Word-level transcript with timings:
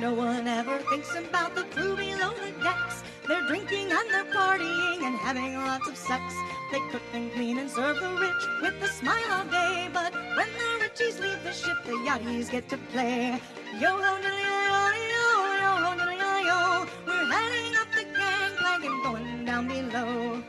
No 0.00 0.14
one 0.14 0.46
ever 0.48 0.78
thinks 0.90 1.14
about 1.14 1.54
the 1.54 1.64
crew 1.64 1.96
below 1.96 2.32
the 2.32 2.52
decks. 2.62 3.02
They're 3.26 3.46
drinking 3.46 3.92
and 3.92 4.10
they're 4.10 4.32
partying 4.32 5.02
and 5.02 5.16
having 5.16 5.54
lots 5.54 5.88
of 5.88 5.96
sex. 5.96 6.22
They 6.72 6.80
cook 6.90 7.02
and 7.12 7.32
clean 7.32 7.58
and 7.58 7.70
serve 7.70 8.00
the 8.00 8.08
rich 8.08 8.42
with 8.62 8.82
a 8.82 8.88
smile 8.88 9.30
all 9.30 9.44
day. 9.44 9.88
But 9.92 10.12
when 10.36 10.48
the 10.60 10.84
richies 10.84 11.20
leave 11.20 11.42
the 11.44 11.52
ship, 11.52 11.78
the 11.84 11.92
yachties 12.06 12.50
get 12.50 12.68
to 12.70 12.78
play. 12.92 13.40
Yo 13.78 13.90
ho 13.90 14.12
diddly 14.22 14.44
yo 14.70 14.82
yo 15.14 15.28
yo 15.62 15.72
ho 15.84 15.90
diddly 16.00 16.44
yo. 16.50 16.86
We're 17.06 17.26
heading 17.32 17.76
up 17.76 17.88
the 17.94 18.04
gangplank 18.18 18.84
and 18.84 19.02
going 19.04 19.44
down 19.44 19.68
below. 19.68 20.42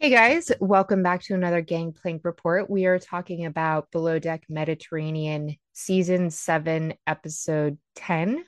Hey 0.00 0.10
guys, 0.10 0.52
welcome 0.60 1.02
back 1.02 1.22
to 1.22 1.34
another 1.34 1.60
Gangplank 1.60 2.24
Report. 2.24 2.70
We 2.70 2.86
are 2.86 3.00
talking 3.00 3.46
about 3.46 3.90
Below 3.90 4.20
Deck 4.20 4.44
Mediterranean 4.48 5.56
Season 5.72 6.30
7, 6.30 6.94
Episode 7.04 7.78
10. 7.96 8.44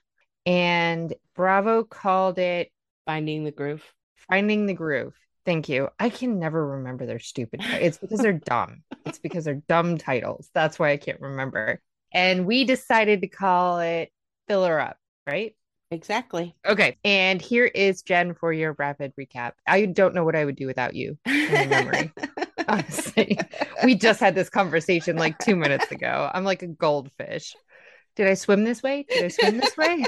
And 0.47 1.12
Bravo 1.34 1.83
called 1.83 2.39
it 2.39 2.71
Finding 3.05 3.43
the 3.43 3.51
Groove. 3.51 3.83
Finding 4.28 4.67
the 4.67 4.75
Groove. 4.75 5.19
Thank 5.45 5.69
you. 5.69 5.89
I 5.98 6.09
can 6.09 6.39
never 6.39 6.65
remember 6.65 7.05
their 7.05 7.19
stupid. 7.19 7.62
It's 7.65 7.98
because 7.98 8.21
they're 8.21 8.33
dumb. 8.33 8.84
It's 9.05 9.19
because 9.19 9.45
they're 9.45 9.61
dumb 9.67 9.98
titles. 9.98 10.51
That's 10.55 10.78
why 10.78 10.93
I 10.93 10.98
can't 10.98 11.21
remember. 11.21 11.83
And 12.12 12.47
we 12.47 12.65
decided 12.65 13.23
to 13.23 13.28
call 13.28 13.81
it 13.81 14.12
Filler 14.47 14.78
Up, 14.78 14.98
right? 15.27 15.56
Exactly. 15.91 16.55
Okay. 16.67 16.97
And 17.05 17.43
here 17.43 17.65
is 17.67 18.03
Jen 18.03 18.35
for 18.35 18.53
your 18.53 18.77
rapid 18.79 19.13
recap. 19.19 19.53
I 19.67 19.87
don't 19.87 20.15
know 20.15 20.25
what 20.25 20.37
I 20.37 20.45
would 20.45 20.57
do 20.57 20.67
without 20.67 20.95
you 20.95 21.19
memory. 21.27 22.13
Honestly, 22.69 23.37
we 23.83 23.97
just 23.97 24.21
had 24.21 24.37
this 24.37 24.49
conversation 24.49 25.17
like 25.17 25.37
two 25.39 25.57
minutes 25.57 25.91
ago. 25.91 26.31
I'm 26.33 26.45
like 26.45 26.63
a 26.63 26.69
goldfish. 26.69 27.57
Did 28.15 28.29
I 28.29 28.35
swim 28.35 28.65
this 28.65 28.83
way? 28.83 29.05
Did 29.09 29.25
I 29.25 29.29
swim 29.29 29.59
this 29.59 29.77
way? 29.77 30.05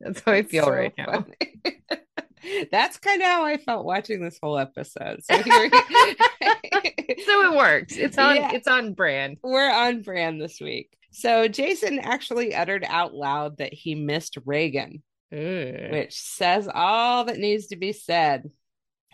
That's 0.00 0.20
how 0.20 0.32
I 0.32 0.42
feel 0.42 0.64
So 0.64 0.70
right 0.72 0.92
now. 0.98 1.24
That's 2.72 2.98
kind 2.98 3.22
of 3.22 3.28
how 3.28 3.44
I 3.44 3.56
felt 3.56 3.86
watching 3.86 4.20
this 4.20 4.38
whole 4.42 4.58
episode. 4.58 5.22
So 5.24 5.34
here 5.42 5.70
So 5.70 7.52
it 7.52 7.56
works. 7.56 7.96
It's 7.96 8.18
on. 8.18 8.36
Yeah. 8.36 8.50
It's 8.52 8.68
on 8.68 8.94
brand. 8.94 9.38
we're 9.42 9.70
on 9.70 10.02
brand 10.02 10.40
this 10.40 10.60
week. 10.60 10.90
So 11.12 11.46
Jason 11.46 12.00
actually 12.00 12.54
uttered 12.54 12.84
out 12.88 13.14
loud 13.14 13.58
that 13.58 13.72
he 13.72 13.94
missed 13.94 14.38
Reagan, 14.44 15.02
Mm. 15.32 15.90
which 15.90 16.20
says 16.20 16.68
all 16.72 17.24
that 17.24 17.38
needs 17.38 17.68
to 17.68 17.76
be 17.76 17.92
said. 17.92 18.50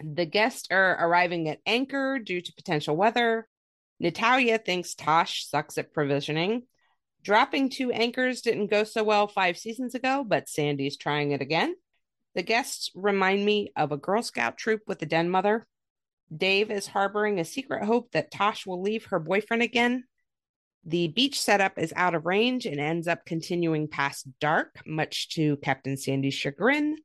The 0.03 0.27
guests 0.27 0.69
are 0.71 0.97
arriving 1.01 1.49
at 1.49 1.61
anchor 1.65 2.19
due 2.19 2.41
to 2.41 2.53
potential 2.55 2.97
weather. 2.97 3.49
Natalia 4.01 4.59
thinks 4.59 4.95
Tosh 4.95 5.47
sucks 5.49 5.78
at 5.78 5.93
provisioning. 5.93 6.62
Dropping 7.23 7.69
two 7.69 7.93
anchors 7.93 8.41
didn't 8.41 8.71
go 8.71 8.84
so 8.84 9.05
well 9.05 9.28
five 9.28 9.59
seasons 9.59 9.95
ago, 9.95 10.25
but 10.27 10.49
Sandy's 10.49 10.97
trying 10.97 11.33
it 11.33 11.41
again. 11.41 11.75
The 12.34 12.43
guests 12.43 12.91
remind 12.95 13.45
me 13.45 13.73
of 13.77 13.93
a 13.93 13.97
Girl 13.97 14.23
Scout 14.23 14.57
troop 14.57 14.83
with 14.87 15.03
a 15.03 15.07
den 15.07 15.28
mother. 15.31 15.67
Dave 16.34 16.71
is 16.71 16.87
harboring 16.87 17.39
a 17.39 17.45
secret 17.45 17.84
hope 17.84 18.12
that 18.12 18.31
Tosh 18.31 18.67
will 18.67 18.83
leave 18.83 19.07
her 19.07 19.19
boyfriend 19.19 19.62
again. 19.62 20.05
The 20.84 21.09
beach 21.09 21.41
setup 21.41 21.78
is 21.78 21.93
out 21.97 22.15
of 22.15 22.27
range 22.27 22.65
and 22.66 22.81
ends 22.81 23.09
up 23.09 23.27
continuing 23.27 23.89
past 23.89 24.27
dark, 24.41 24.81
much 24.87 25.28
to 25.31 25.56
Captain 25.59 25.97
Sandy's 25.97 26.34
chagrin. 26.34 26.97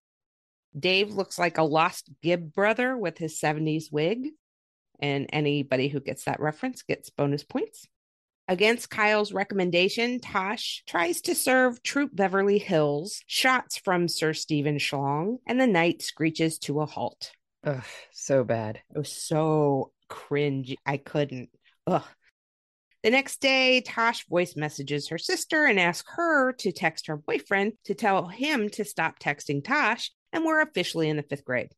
Dave 0.77 1.11
looks 1.11 1.37
like 1.37 1.57
a 1.57 1.63
lost 1.63 2.09
Gibb 2.21 2.53
brother 2.53 2.97
with 2.97 3.17
his 3.17 3.39
70s 3.39 3.91
wig, 3.91 4.29
and 4.99 5.29
anybody 5.33 5.87
who 5.87 5.99
gets 5.99 6.23
that 6.25 6.39
reference 6.39 6.81
gets 6.83 7.09
bonus 7.09 7.43
points. 7.43 7.87
Against 8.47 8.89
Kyle's 8.89 9.31
recommendation, 9.31 10.19
Tosh 10.19 10.83
tries 10.85 11.21
to 11.21 11.35
serve 11.35 11.81
Troop 11.81 12.11
Beverly 12.13 12.59
Hills 12.59 13.21
shots 13.25 13.77
from 13.77 14.07
Sir 14.07 14.33
Stephen 14.33 14.77
Schlong, 14.77 15.37
and 15.47 15.59
the 15.59 15.67
night 15.67 16.01
screeches 16.01 16.57
to 16.59 16.81
a 16.81 16.85
halt. 16.85 17.31
Ugh, 17.63 17.83
so 18.11 18.43
bad. 18.43 18.81
It 18.93 18.97
was 18.97 19.11
so 19.11 19.91
cringe. 20.09 20.75
I 20.85 20.97
couldn't. 20.97 21.49
Ugh. 21.87 22.03
The 23.03 23.09
next 23.09 23.41
day, 23.41 23.81
Tosh 23.81 24.25
voice 24.27 24.55
messages 24.55 25.09
her 25.09 25.17
sister 25.17 25.65
and 25.65 25.77
asks 25.77 26.09
her 26.15 26.53
to 26.53 26.71
text 26.71 27.07
her 27.07 27.17
boyfriend 27.17 27.73
to 27.83 27.93
tell 27.93 28.27
him 28.27 28.69
to 28.69 28.85
stop 28.85 29.19
texting 29.19 29.61
Tosh, 29.61 30.09
and 30.31 30.45
we're 30.45 30.61
officially 30.61 31.09
in 31.09 31.17
the 31.17 31.23
fifth 31.23 31.43
grade. 31.43 31.71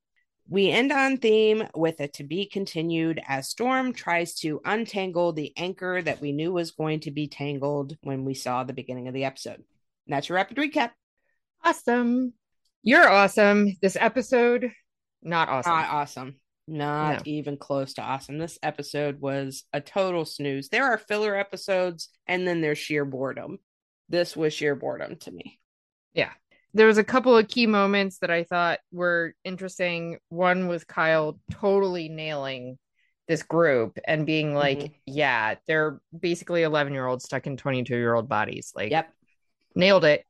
We 0.48 0.70
end 0.70 0.92
on 0.92 1.18
theme 1.18 1.64
with 1.74 2.00
a 2.00 2.08
to 2.10 2.24
be 2.24 2.46
continued 2.46 3.20
as 3.28 3.50
Storm 3.50 3.94
tries 3.94 4.36
to 4.42 4.62
untangle 4.64 5.34
the 5.34 5.52
anchor 5.58 6.00
that 6.00 6.22
we 6.22 6.32
knew 6.32 6.54
was 6.54 6.70
going 6.70 7.00
to 7.02 7.12
be 7.12 7.28
tangled 7.28 7.98
when 8.02 8.24
we 8.24 8.36
saw 8.36 8.64
the 8.64 8.74
beginning 8.74 9.08
of 9.08 9.16
the 9.16 9.26
episode. 9.26 9.56
And 9.56 9.66
that's 10.10 10.30
your 10.30 10.36
rapid 10.36 10.58
recap. 10.58 10.92
Awesome. 11.64 12.34
You're 12.84 13.10
awesome. 13.10 13.76
This 13.82 13.98
episode, 14.00 14.72
not 15.24 15.50
awesome. 15.50 15.72
Not 15.72 15.90
awesome. 15.90 16.36
Not 16.68 17.18
No. 17.18 17.22
even 17.26 17.58
close 17.58 17.94
to 17.96 18.02
awesome. 18.02 18.38
This 18.38 18.58
episode 18.64 19.22
was 19.22 19.64
a 19.74 19.82
total 19.82 20.26
snooze. 20.26 20.70
There 20.70 20.86
are 20.86 20.98
filler 20.98 21.36
episodes 21.36 22.10
and 22.28 22.48
then 22.48 22.62
there's 22.62 22.80
sheer 22.80 23.06
boredom. 23.06 23.60
This 24.10 24.36
was 24.36 24.54
sheer 24.54 24.76
boredom 24.76 25.18
to 25.18 25.32
me. 25.32 25.60
Yeah. 26.14 26.32
There 26.74 26.88
was 26.88 26.98
a 26.98 27.04
couple 27.04 27.38
of 27.38 27.48
key 27.48 27.68
moments 27.68 28.18
that 28.20 28.32
I 28.32 28.44
thought 28.44 28.80
were 28.92 29.34
interesting. 29.44 30.18
One 30.30 30.68
was 30.68 30.84
Kyle 30.84 31.40
totally 31.52 32.10
nailing 32.10 32.78
this 33.28 33.44
group 33.44 33.98
and 34.08 34.26
being 34.26 34.54
like, 34.54 34.80
Mhm. 34.80 34.94
yeah, 35.06 35.56
they're 35.68 36.00
basically 36.18 36.64
11 36.64 36.94
year 36.94 37.08
olds 37.08 37.26
stuck 37.26 37.48
in 37.48 37.58
22 37.58 37.96
year 37.96 38.14
old 38.14 38.28
bodies. 38.28 38.72
Like, 38.76 38.92
Yep. 38.92 39.12
nailed 39.76 40.06
it. 40.06 40.26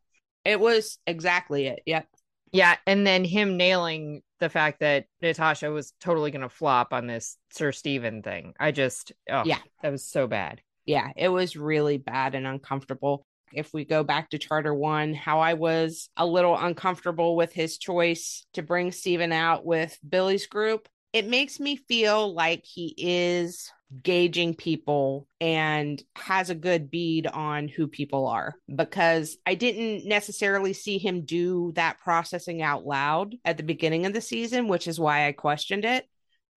It 0.45 0.59
was 0.59 0.99
exactly 1.07 1.67
it. 1.67 1.81
Yep. 1.85 2.07
Yeah. 2.55 2.75
And 2.87 3.05
then 3.05 3.23
him 3.25 3.57
nailing 3.57 4.21
the 4.39 4.49
fact 4.49 4.79
that 4.79 5.05
Natasha 5.21 5.69
was 5.71 5.93
totally 5.99 6.31
going 6.31 6.41
to 6.41 6.49
flop 6.49 6.93
on 6.93 7.07
this 7.07 7.37
Sir 7.51 7.71
Stephen 7.71 8.21
thing. 8.21 8.53
I 8.59 8.71
just, 8.71 9.11
oh, 9.29 9.43
Yeah. 9.45 9.59
that 9.81 9.91
was 9.91 10.05
so 10.05 10.27
bad. 10.27 10.61
Yeah. 10.85 11.11
It 11.15 11.29
was 11.29 11.55
really 11.55 11.97
bad 11.97 12.35
and 12.35 12.47
uncomfortable. 12.47 13.25
If 13.53 13.73
we 13.73 13.85
go 13.85 14.03
back 14.03 14.29
to 14.29 14.37
Charter 14.37 14.73
One, 14.73 15.13
how 15.13 15.39
I 15.39 15.53
was 15.53 16.09
a 16.17 16.25
little 16.25 16.57
uncomfortable 16.57 17.35
with 17.35 17.53
his 17.53 17.77
choice 17.77 18.45
to 18.53 18.61
bring 18.63 18.91
Steven 18.91 19.31
out 19.31 19.65
with 19.65 19.97
Billy's 20.07 20.47
group, 20.47 20.87
it 21.13 21.27
makes 21.27 21.59
me 21.59 21.75
feel 21.75 22.33
like 22.33 22.65
he 22.65 22.93
is 22.97 23.71
gauging 24.01 24.55
people 24.55 25.27
and 25.39 26.01
has 26.15 26.49
a 26.49 26.55
good 26.55 26.89
bead 26.89 27.27
on 27.27 27.67
who 27.67 27.87
people 27.87 28.27
are 28.27 28.55
because 28.73 29.37
I 29.45 29.55
didn't 29.55 30.07
necessarily 30.07 30.73
see 30.73 30.97
him 30.97 31.25
do 31.25 31.71
that 31.75 31.99
processing 31.99 32.61
out 32.61 32.85
loud 32.85 33.35
at 33.45 33.57
the 33.57 33.63
beginning 33.63 34.05
of 34.05 34.13
the 34.13 34.21
season, 34.21 34.67
which 34.67 34.87
is 34.87 34.99
why 34.99 35.27
I 35.27 35.31
questioned 35.31 35.85
it. 35.85 36.07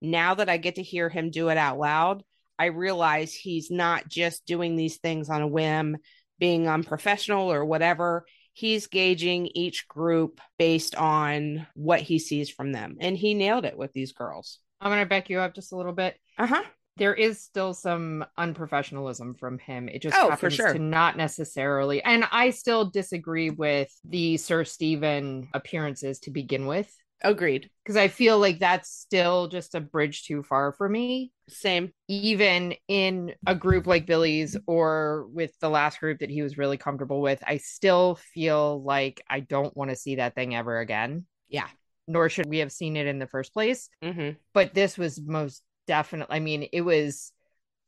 Now 0.01 0.35
that 0.35 0.49
I 0.49 0.57
get 0.57 0.75
to 0.75 0.83
hear 0.83 1.09
him 1.09 1.29
do 1.29 1.49
it 1.49 1.57
out 1.57 1.77
loud, 1.77 2.23
I 2.57 2.65
realize 2.65 3.33
he's 3.33 3.69
not 3.69 4.07
just 4.07 4.45
doing 4.45 4.75
these 4.75 4.97
things 4.97 5.29
on 5.29 5.41
a 5.41 5.47
whim, 5.47 5.97
being 6.39 6.67
unprofessional 6.67 7.51
or 7.51 7.63
whatever. 7.63 8.25
He's 8.53 8.87
gauging 8.87 9.49
each 9.53 9.87
group 9.87 10.41
based 10.57 10.95
on 10.95 11.67
what 11.75 12.01
he 12.01 12.19
sees 12.19 12.49
from 12.49 12.71
them. 12.71 12.97
And 12.99 13.15
he 13.15 13.33
nailed 13.33 13.65
it 13.65 13.77
with 13.77 13.93
these 13.93 14.11
girls. 14.11 14.59
I'm 14.81 14.91
going 14.91 15.01
to 15.01 15.09
back 15.09 15.29
you 15.29 15.39
up 15.39 15.53
just 15.53 15.71
a 15.71 15.77
little 15.77 15.93
bit. 15.93 16.17
Uh 16.37 16.47
huh. 16.47 16.63
There 16.99 17.15
is 17.15 17.41
still 17.41 17.73
some 17.73 18.25
unprofessionalism 18.37 19.37
from 19.39 19.57
him. 19.59 19.89
It 19.89 20.01
just 20.01 20.15
Oh, 20.17 20.29
happens 20.29 20.55
sure. 20.55 20.73
to 20.73 20.79
not 20.79 21.17
necessarily. 21.17 22.03
And 22.03 22.25
I 22.31 22.51
still 22.51 22.85
disagree 22.89 23.49
with 23.49 23.89
the 24.03 24.37
Sir 24.37 24.63
Stephen 24.65 25.49
appearances 25.53 26.19
to 26.21 26.31
begin 26.31 26.67
with 26.67 26.93
Agreed. 27.21 27.69
because 27.83 27.97
I 27.97 28.07
feel 28.07 28.39
like 28.39 28.59
that's 28.59 28.89
still 28.89 29.47
just 29.47 29.75
a 29.75 29.81
bridge 29.81 30.23
too 30.25 30.43
far 30.43 30.71
for 30.71 30.87
me. 30.87 31.31
Same. 31.49 31.91
Even 32.07 32.75
in 32.87 33.33
a 33.47 33.55
group 33.55 33.87
like 33.87 34.05
Billy's 34.05 34.55
or 34.67 35.27
with 35.33 35.51
the 35.59 35.69
last 35.69 35.99
group 35.99 36.19
that 36.19 36.29
he 36.29 36.41
was 36.41 36.57
really 36.57 36.77
comfortable 36.77 37.21
with, 37.21 37.43
I 37.45 37.57
still 37.57 38.15
feel 38.33 38.81
like 38.83 39.21
I 39.29 39.39
don't 39.41 39.75
want 39.75 39.89
to 39.89 39.95
see 39.97 40.15
that 40.15 40.35
thing 40.35 40.55
ever 40.55 40.79
again. 40.79 41.25
Yeah. 41.49 41.67
Nor 42.07 42.29
should 42.29 42.47
we 42.47 42.59
have 42.59 42.71
seen 42.71 42.95
it 42.97 43.05
in 43.05 43.19
the 43.19 43.27
first 43.27 43.53
place 43.53 43.87
hmm 44.01 44.29
but 44.53 44.73
this 44.73 44.97
was 44.97 45.21
most 45.21 45.61
definitely 45.89 46.35
i 46.35 46.39
mean 46.39 46.69
it 46.71 46.81
was 46.81 47.31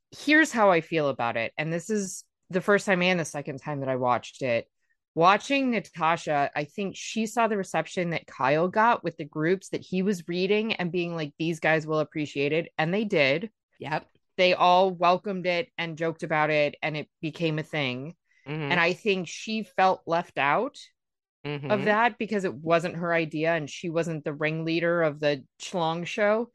here's 0.09 0.51
how 0.51 0.71
i 0.71 0.81
feel 0.81 1.07
about 1.07 1.37
it 1.37 1.53
and 1.55 1.71
this 1.71 1.91
is 1.91 2.23
the 2.49 2.59
first 2.59 2.87
time 2.87 3.03
and 3.03 3.19
the 3.19 3.23
second 3.25 3.59
time 3.59 3.79
that 3.81 3.89
i 3.89 3.95
watched 3.95 4.41
it 4.41 4.65
watching 5.13 5.69
natasha 5.69 6.49
i 6.55 6.63
think 6.63 6.95
she 6.95 7.27
saw 7.27 7.47
the 7.47 7.55
reception 7.55 8.09
that 8.09 8.25
kyle 8.25 8.67
got 8.67 9.03
with 9.03 9.15
the 9.17 9.23
groups 9.25 9.69
that 9.69 9.81
he 9.81 10.01
was 10.01 10.27
reading 10.27 10.73
and 10.73 10.91
being 10.91 11.15
like 11.15 11.31
these 11.37 11.59
guys 11.59 11.85
will 11.85 11.99
appreciate 11.99 12.51
it 12.51 12.69
and 12.79 12.91
they 12.91 13.03
did 13.03 13.51
Yep. 13.79 14.07
they 14.35 14.55
all 14.55 14.89
welcomed 14.89 15.45
it 15.45 15.69
and 15.77 15.95
joked 15.95 16.23
about 16.23 16.49
it 16.49 16.75
and 16.81 16.97
it 16.97 17.07
became 17.21 17.59
a 17.59 17.63
thing 17.63 18.15
Mhm. 18.47 18.71
and 18.71 18.79
i 18.79 18.93
think 18.93 19.27
she 19.27 19.61
felt 19.61 20.01
left 20.07 20.39
out 20.39 20.79
Mhm. 21.45 21.71
of 21.71 21.85
that 21.85 22.17
because 22.17 22.43
it 22.43 22.53
wasn't 22.53 22.95
her 22.97 23.13
idea 23.13 23.53
and 23.53 23.69
she 23.69 23.89
wasn't 23.89 24.23
the 24.23 24.33
ringleader 24.33 25.01
of 25.01 25.19
the 25.19 25.43
Schlong 25.59 26.05
show. 26.05 26.51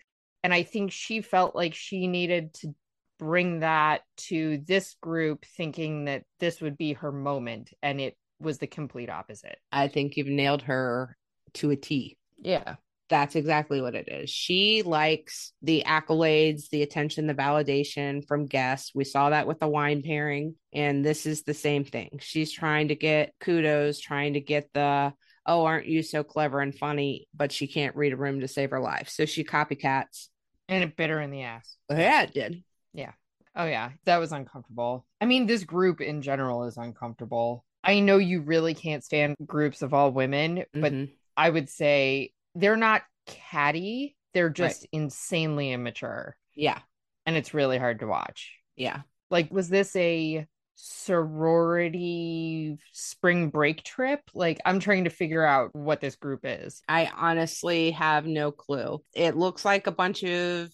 And 0.46 0.54
I 0.54 0.62
think 0.62 0.93
she 0.93 1.22
felt 1.22 1.56
like 1.56 1.75
she 1.75 2.06
needed 2.06 2.54
to 2.60 2.72
bring 3.19 3.60
that 3.60 4.02
to 4.28 4.58
this 4.58 4.94
group, 5.02 5.44
thinking 5.56 6.04
that 6.04 6.22
this 6.38 6.60
would 6.60 6.78
be 6.78 6.93
her 6.93 7.10
moment. 7.10 7.72
And 7.82 8.00
it 8.00 8.16
was 8.38 8.58
the 8.58 8.69
complete 8.69 9.10
opposite. 9.10 9.58
I 9.72 9.88
think 9.88 10.16
you've 10.16 10.28
nailed 10.28 10.62
her 10.62 11.16
to 11.54 11.72
a 11.72 11.76
T. 11.76 12.16
Yeah. 12.38 12.76
That's 13.08 13.34
exactly 13.34 13.81
what 13.81 13.96
it 13.96 14.06
is. 14.06 14.31
She 14.31 14.84
likes 14.84 15.52
the 15.62 15.82
accolades, 15.84 16.69
the 16.69 16.82
attention, 16.82 17.26
the 17.26 17.34
validation 17.34 18.25
from 18.25 18.46
guests. 18.46 18.92
We 18.94 19.02
saw 19.02 19.31
that 19.31 19.49
with 19.49 19.58
the 19.58 19.66
wine 19.66 20.02
pairing. 20.02 20.54
And 20.72 21.04
this 21.04 21.26
is 21.26 21.42
the 21.42 21.54
same 21.54 21.82
thing. 21.82 22.20
She's 22.20 22.52
trying 22.52 22.87
to 22.87 22.94
get 22.94 23.34
kudos, 23.40 23.99
trying 23.99 24.34
to 24.34 24.40
get 24.40 24.72
the, 24.75 25.12
oh, 25.44 25.64
aren't 25.64 25.88
you 25.88 26.04
so 26.04 26.22
clever 26.22 26.60
and 26.60 26.72
funny? 26.72 27.26
But 27.34 27.50
she 27.50 27.66
can't 27.66 27.96
read 27.96 28.12
a 28.12 28.16
room 28.16 28.42
to 28.42 28.46
save 28.46 28.70
her 28.70 28.81
life. 28.81 29.08
So 29.08 29.25
she 29.25 29.42
copycats. 29.42 30.28
And 30.68 30.82
it 30.84 30.96
bit 30.96 31.10
her 31.10 31.20
in 31.20 31.30
the 31.30 31.42
ass. 31.42 31.76
Yeah, 31.90 32.22
it 32.22 32.34
did. 32.34 32.62
Yeah. 32.92 33.12
Oh, 33.54 33.64
yeah. 33.66 33.90
That 34.04 34.18
was 34.18 34.32
uncomfortable. 34.32 35.06
I 35.20 35.24
mean, 35.26 35.46
this 35.46 35.64
group 35.64 36.00
in 36.00 36.22
general 36.22 36.64
is 36.64 36.76
uncomfortable. 36.76 37.64
I 37.84 38.00
know 38.00 38.18
you 38.18 38.40
really 38.40 38.74
can't 38.74 39.04
stand 39.04 39.36
groups 39.46 39.80
of 39.82 39.94
all 39.94 40.10
women, 40.10 40.64
but 40.74 40.92
Mhm. 40.92 41.12
I 41.36 41.48
would 41.50 41.68
say 41.70 42.32
they're 42.54 42.76
not 42.76 43.02
catty. 43.26 44.16
They're 44.34 44.50
just 44.50 44.86
insanely 44.92 45.72
immature. 45.72 46.36
yeah, 46.54 46.80
and 47.26 47.36
it's 47.36 47.54
really 47.54 47.78
hard 47.78 48.00
to 48.00 48.06
watch. 48.06 48.52
yeah. 48.76 49.02
Like, 49.30 49.50
was 49.52 49.68
this 49.68 49.94
a 49.96 50.46
sorority 50.76 52.78
spring 52.93 53.50
break 53.50 53.82
trip? 53.82 54.20
Like, 54.34 54.58
I'm 54.64 54.81
trying 54.81 55.05
to 55.05 55.11
figure 55.11 55.44
out 55.44 55.75
what 55.75 56.00
this 56.00 56.17
group 56.17 56.40
is. 56.44 56.82
I 56.88 57.11
honestly 57.17 57.93
have 57.93 58.26
no 58.26 58.52
clue. 58.52 59.02
It 59.14 59.37
looks 59.37 59.64
like 59.64 59.87
a 59.87 59.93
bunch 59.93 60.23
of 60.25 60.70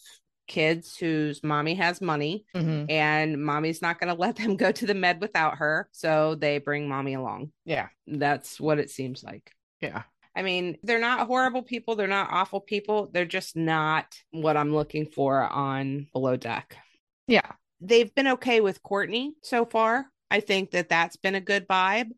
kids 0.48 0.96
whose 0.96 1.42
mommy 1.42 1.74
has 1.74 2.00
money 2.00 2.44
Mhm. 2.54 2.90
and 2.90 3.42
mommy's 3.42 3.80
not 3.80 4.00
going 4.00 4.08
to 4.14 4.20
let 4.20 4.36
them 4.36 4.56
go 4.56 4.72
to 4.72 4.86
the 4.86 4.94
med 4.94 5.20
without 5.20 5.58
her. 5.58 5.88
So 5.92 6.34
they 6.34 6.58
bring 6.58 6.88
mommy 6.88 7.14
along. 7.14 7.52
Yeah. 7.64 7.88
That's 8.06 8.60
what 8.60 8.78
it 8.78 8.90
seems 8.90 9.22
like. 9.22 9.52
Yeah. 9.80 10.02
I 10.34 10.42
mean, 10.42 10.78
they're 10.82 10.98
not 10.98 11.26
horrible 11.26 11.62
people. 11.62 11.94
They're 11.94 12.06
not 12.06 12.30
awful 12.30 12.60
people. 12.60 13.08
They're 13.12 13.24
just 13.24 13.56
not 13.56 14.14
what 14.30 14.56
I'm 14.56 14.74
looking 14.74 15.06
for 15.06 15.42
on 15.42 16.08
Below 16.12 16.36
Deck. 16.36 16.76
Yeah. 17.26 17.52
They've 17.82 18.14
been 18.14 18.28
okay 18.28 18.60
with 18.60 18.82
Courtney 18.82 19.34
so 19.42 19.64
far. 19.64 20.06
I 20.30 20.40
think 20.40 20.70
that 20.70 20.88
that's 20.88 21.16
been 21.16 21.34
a 21.34 21.40
good 21.40 21.68
vibe, 21.68 22.10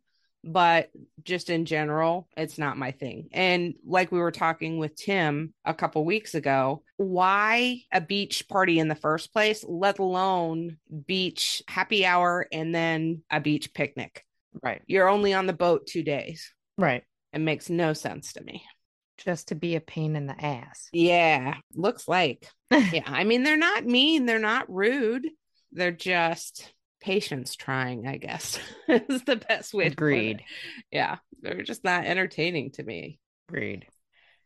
but 0.45 0.91
just 1.25 1.49
in 1.51 1.65
general, 1.65 2.29
it's 2.37 2.59
not 2.59 2.77
my 2.77 2.93
thing. 2.93 3.29
And 3.33 3.75
like 3.85 4.13
we 4.13 4.21
were 4.21 4.31
talking 4.31 4.79
with 4.79 4.95
Tim 4.95 5.55
a 5.65 5.75
couple 5.75 6.05
weeks 6.05 6.35
ago, 6.35 6.83
why 6.97 7.81
a 7.91 8.01
beach 8.01 8.47
party 8.49 8.79
in 8.79 8.89
the 8.89 8.95
first 8.95 9.33
place, 9.33 9.65
let 9.67 9.99
alone 9.99 10.77
beach 11.07 11.63
happy 11.67 12.05
hour 12.05 12.47
and 12.53 12.75
then 12.75 13.23
a 13.31 13.41
beach 13.41 13.73
picnic? 13.73 14.25
Right. 14.63 14.83
You're 14.87 15.09
only 15.09 15.33
on 15.33 15.47
the 15.47 15.53
boat 15.53 15.87
two 15.87 16.03
days. 16.03 16.53
Right. 16.79 17.03
It 17.33 17.41
makes 17.41 17.71
no 17.71 17.95
sense 17.95 18.35
to 18.35 18.45
me. 18.45 18.63
Just 19.19 19.49
to 19.49 19.55
be 19.55 19.77
a 19.77 19.81
pain 19.81 20.17
in 20.17 20.27
the 20.27 20.45
ass. 20.45 20.89
Yeah, 20.93 21.57
looks 21.75 22.07
like. 22.07 22.49
yeah, 22.71 23.03
I 23.07 23.25
mean, 23.25 23.45
they're 23.45 23.57
not 23.57 23.85
mean, 23.85 24.27
they're 24.27 24.39
not 24.39 24.73
rude. 24.73 25.29
They're 25.75 25.93
just 25.93 26.73
patience 27.01 27.55
trying, 27.55 28.07
I 28.07 28.17
guess, 28.17 28.59
is 28.89 29.25
the 29.25 29.37
best 29.37 29.75
way 29.75 29.91
to 29.91 29.97
put 29.97 30.05
it. 30.07 30.17
Agreed. 30.17 30.45
Yeah, 30.91 31.17
they're 31.43 31.63
just 31.63 31.85
not 31.85 32.07
entertaining 32.07 32.71
to 32.73 32.83
me. 32.83 33.19
Agreed. 33.49 33.87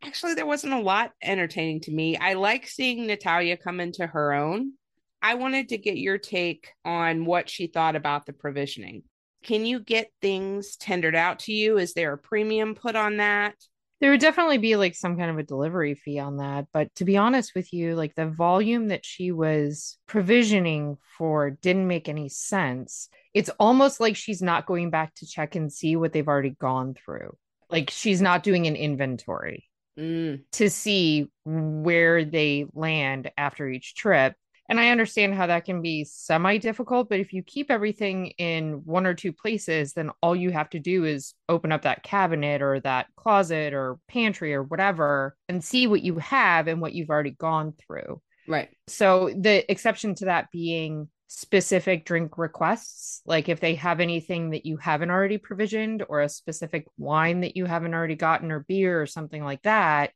Actually, 0.03 0.35
there 0.35 0.47
wasn't 0.47 0.73
a 0.73 0.81
lot 0.81 1.13
entertaining 1.23 1.81
to 1.83 1.93
me. 1.93 2.17
I 2.17 2.35
like 2.35 2.67
seeing 2.67 3.07
Natalia 3.07 3.57
come 3.57 3.81
into 3.81 4.07
her 4.07 4.33
own. 4.33 4.73
I 5.21 5.35
wanted 5.35 5.71
to 5.71 5.79
get 5.79 5.99
your 5.99 6.19
take 6.19 6.69
on 6.85 7.25
what 7.25 7.49
she 7.49 7.67
thought 7.67 7.97
about 7.97 8.27
the 8.27 8.33
provisioning. 8.33 9.03
Can 9.43 9.67
you 9.67 9.81
get 9.81 10.11
things 10.21 10.77
tendered 10.77 11.17
out 11.17 11.41
to 11.41 11.53
you? 11.53 11.79
Is 11.79 11.95
there 11.95 12.13
a 12.13 12.19
premium 12.19 12.75
put 12.75 12.97
on 12.97 13.19
that? 13.19 13.55
There 14.01 14.11
would 14.11 14.21
definitely 14.21 14.59
be 14.59 14.77
like 14.77 14.95
some 14.95 15.17
kind 15.17 15.31
of 15.31 15.39
a 15.39 15.43
delivery 15.43 15.95
fee 15.95 16.19
on 16.19 16.37
that. 16.37 16.67
But 16.73 16.95
to 16.97 17.05
be 17.05 17.17
honest 17.17 17.55
with 17.55 17.73
you, 17.73 17.97
like 17.97 18.15
the 18.15 18.29
volume 18.29 18.89
that 18.89 19.05
she 19.05 19.33
was 19.33 19.99
provisioning 20.07 20.99
for 21.17 21.51
didn't 21.51 21.89
make 21.89 22.09
any 22.09 22.29
sense. 22.29 23.09
It's 23.35 23.51
almost 23.59 24.01
like 24.01 24.17
she's 24.17 24.41
not 24.41 24.67
going 24.67 24.91
back 24.91 25.15
to 25.17 25.27
check 25.27 25.57
and 25.57 25.73
see 25.73 25.97
what 25.97 26.13
they've 26.13 26.29
already 26.29 26.51
gone 26.51 26.95
through. 26.95 27.37
Like 27.71 27.91
she's 27.91 28.23
not 28.23 28.43
doing 28.43 28.67
an 28.67 28.77
inventory 28.77 29.65
Mm, 29.99 30.45
to 30.53 30.71
see 30.71 31.29
where 31.45 32.25
they 32.25 32.67
land 32.73 33.33
after 33.37 33.69
each 33.69 33.97
trip. 33.97 34.35
And 34.69 34.79
I 34.79 34.91
understand 34.91 35.35
how 35.35 35.47
that 35.47 35.65
can 35.65 35.81
be 35.81 36.05
semi 36.05 36.59
difficult, 36.59 37.09
but 37.09 37.21
if 37.21 37.33
you 37.33 37.43
keep 37.43 37.71
everything 37.71 38.27
in 38.39 38.83
one 38.85 39.07
or 39.07 39.15
two 39.15 39.33
places, 39.33 39.95
then 39.95 40.11
all 40.23 40.37
you 40.37 40.51
have 40.51 40.69
to 40.71 40.79
do 40.79 41.05
is 41.05 41.35
open 41.49 41.73
up 41.73 41.83
that 41.83 42.03
cabinet 42.03 42.61
or 42.61 42.79
that 42.81 43.07
closet 43.17 43.73
or 43.73 43.99
pantry 44.09 44.55
or 44.55 44.63
whatever 44.63 45.37
and 45.49 45.65
see 45.65 45.87
what 45.87 46.03
you 46.03 46.19
have 46.19 46.69
and 46.69 46.83
what 46.83 46.93
you've 46.93 47.09
already 47.09 47.31
gone 47.31 47.73
through. 47.79 48.21
right. 48.47 48.69
So 48.87 49.31
the 49.35 49.71
exception 49.71 50.15
to 50.17 50.27
that 50.27 50.51
being 50.53 51.09
specific 51.29 52.05
drink 52.05 52.37
requests, 52.37 53.23
like 53.25 53.49
if 53.49 53.61
they 53.61 53.75
have 53.77 54.01
anything 54.01 54.51
that 54.51 54.67
you 54.67 54.77
haven't 54.79 55.11
already 55.11 55.39
provisioned 55.39 56.05
or 56.09 56.21
a 56.21 56.29
specific 56.29 56.87
wine 56.97 57.41
that 57.41 57.57
you 57.57 57.67
haven't 57.67 57.95
already 57.95 58.17
gotten 58.17 58.51
or 58.51 58.61
beer 58.61 59.01
or 59.01 59.07
something 59.07 59.45
like 59.45 59.63
that, 59.63 60.11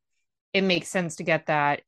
it 0.52 0.62
makes 0.62 0.88
sense 0.88 1.16
to 1.16 1.22
get 1.22 1.46
that. 1.46 1.82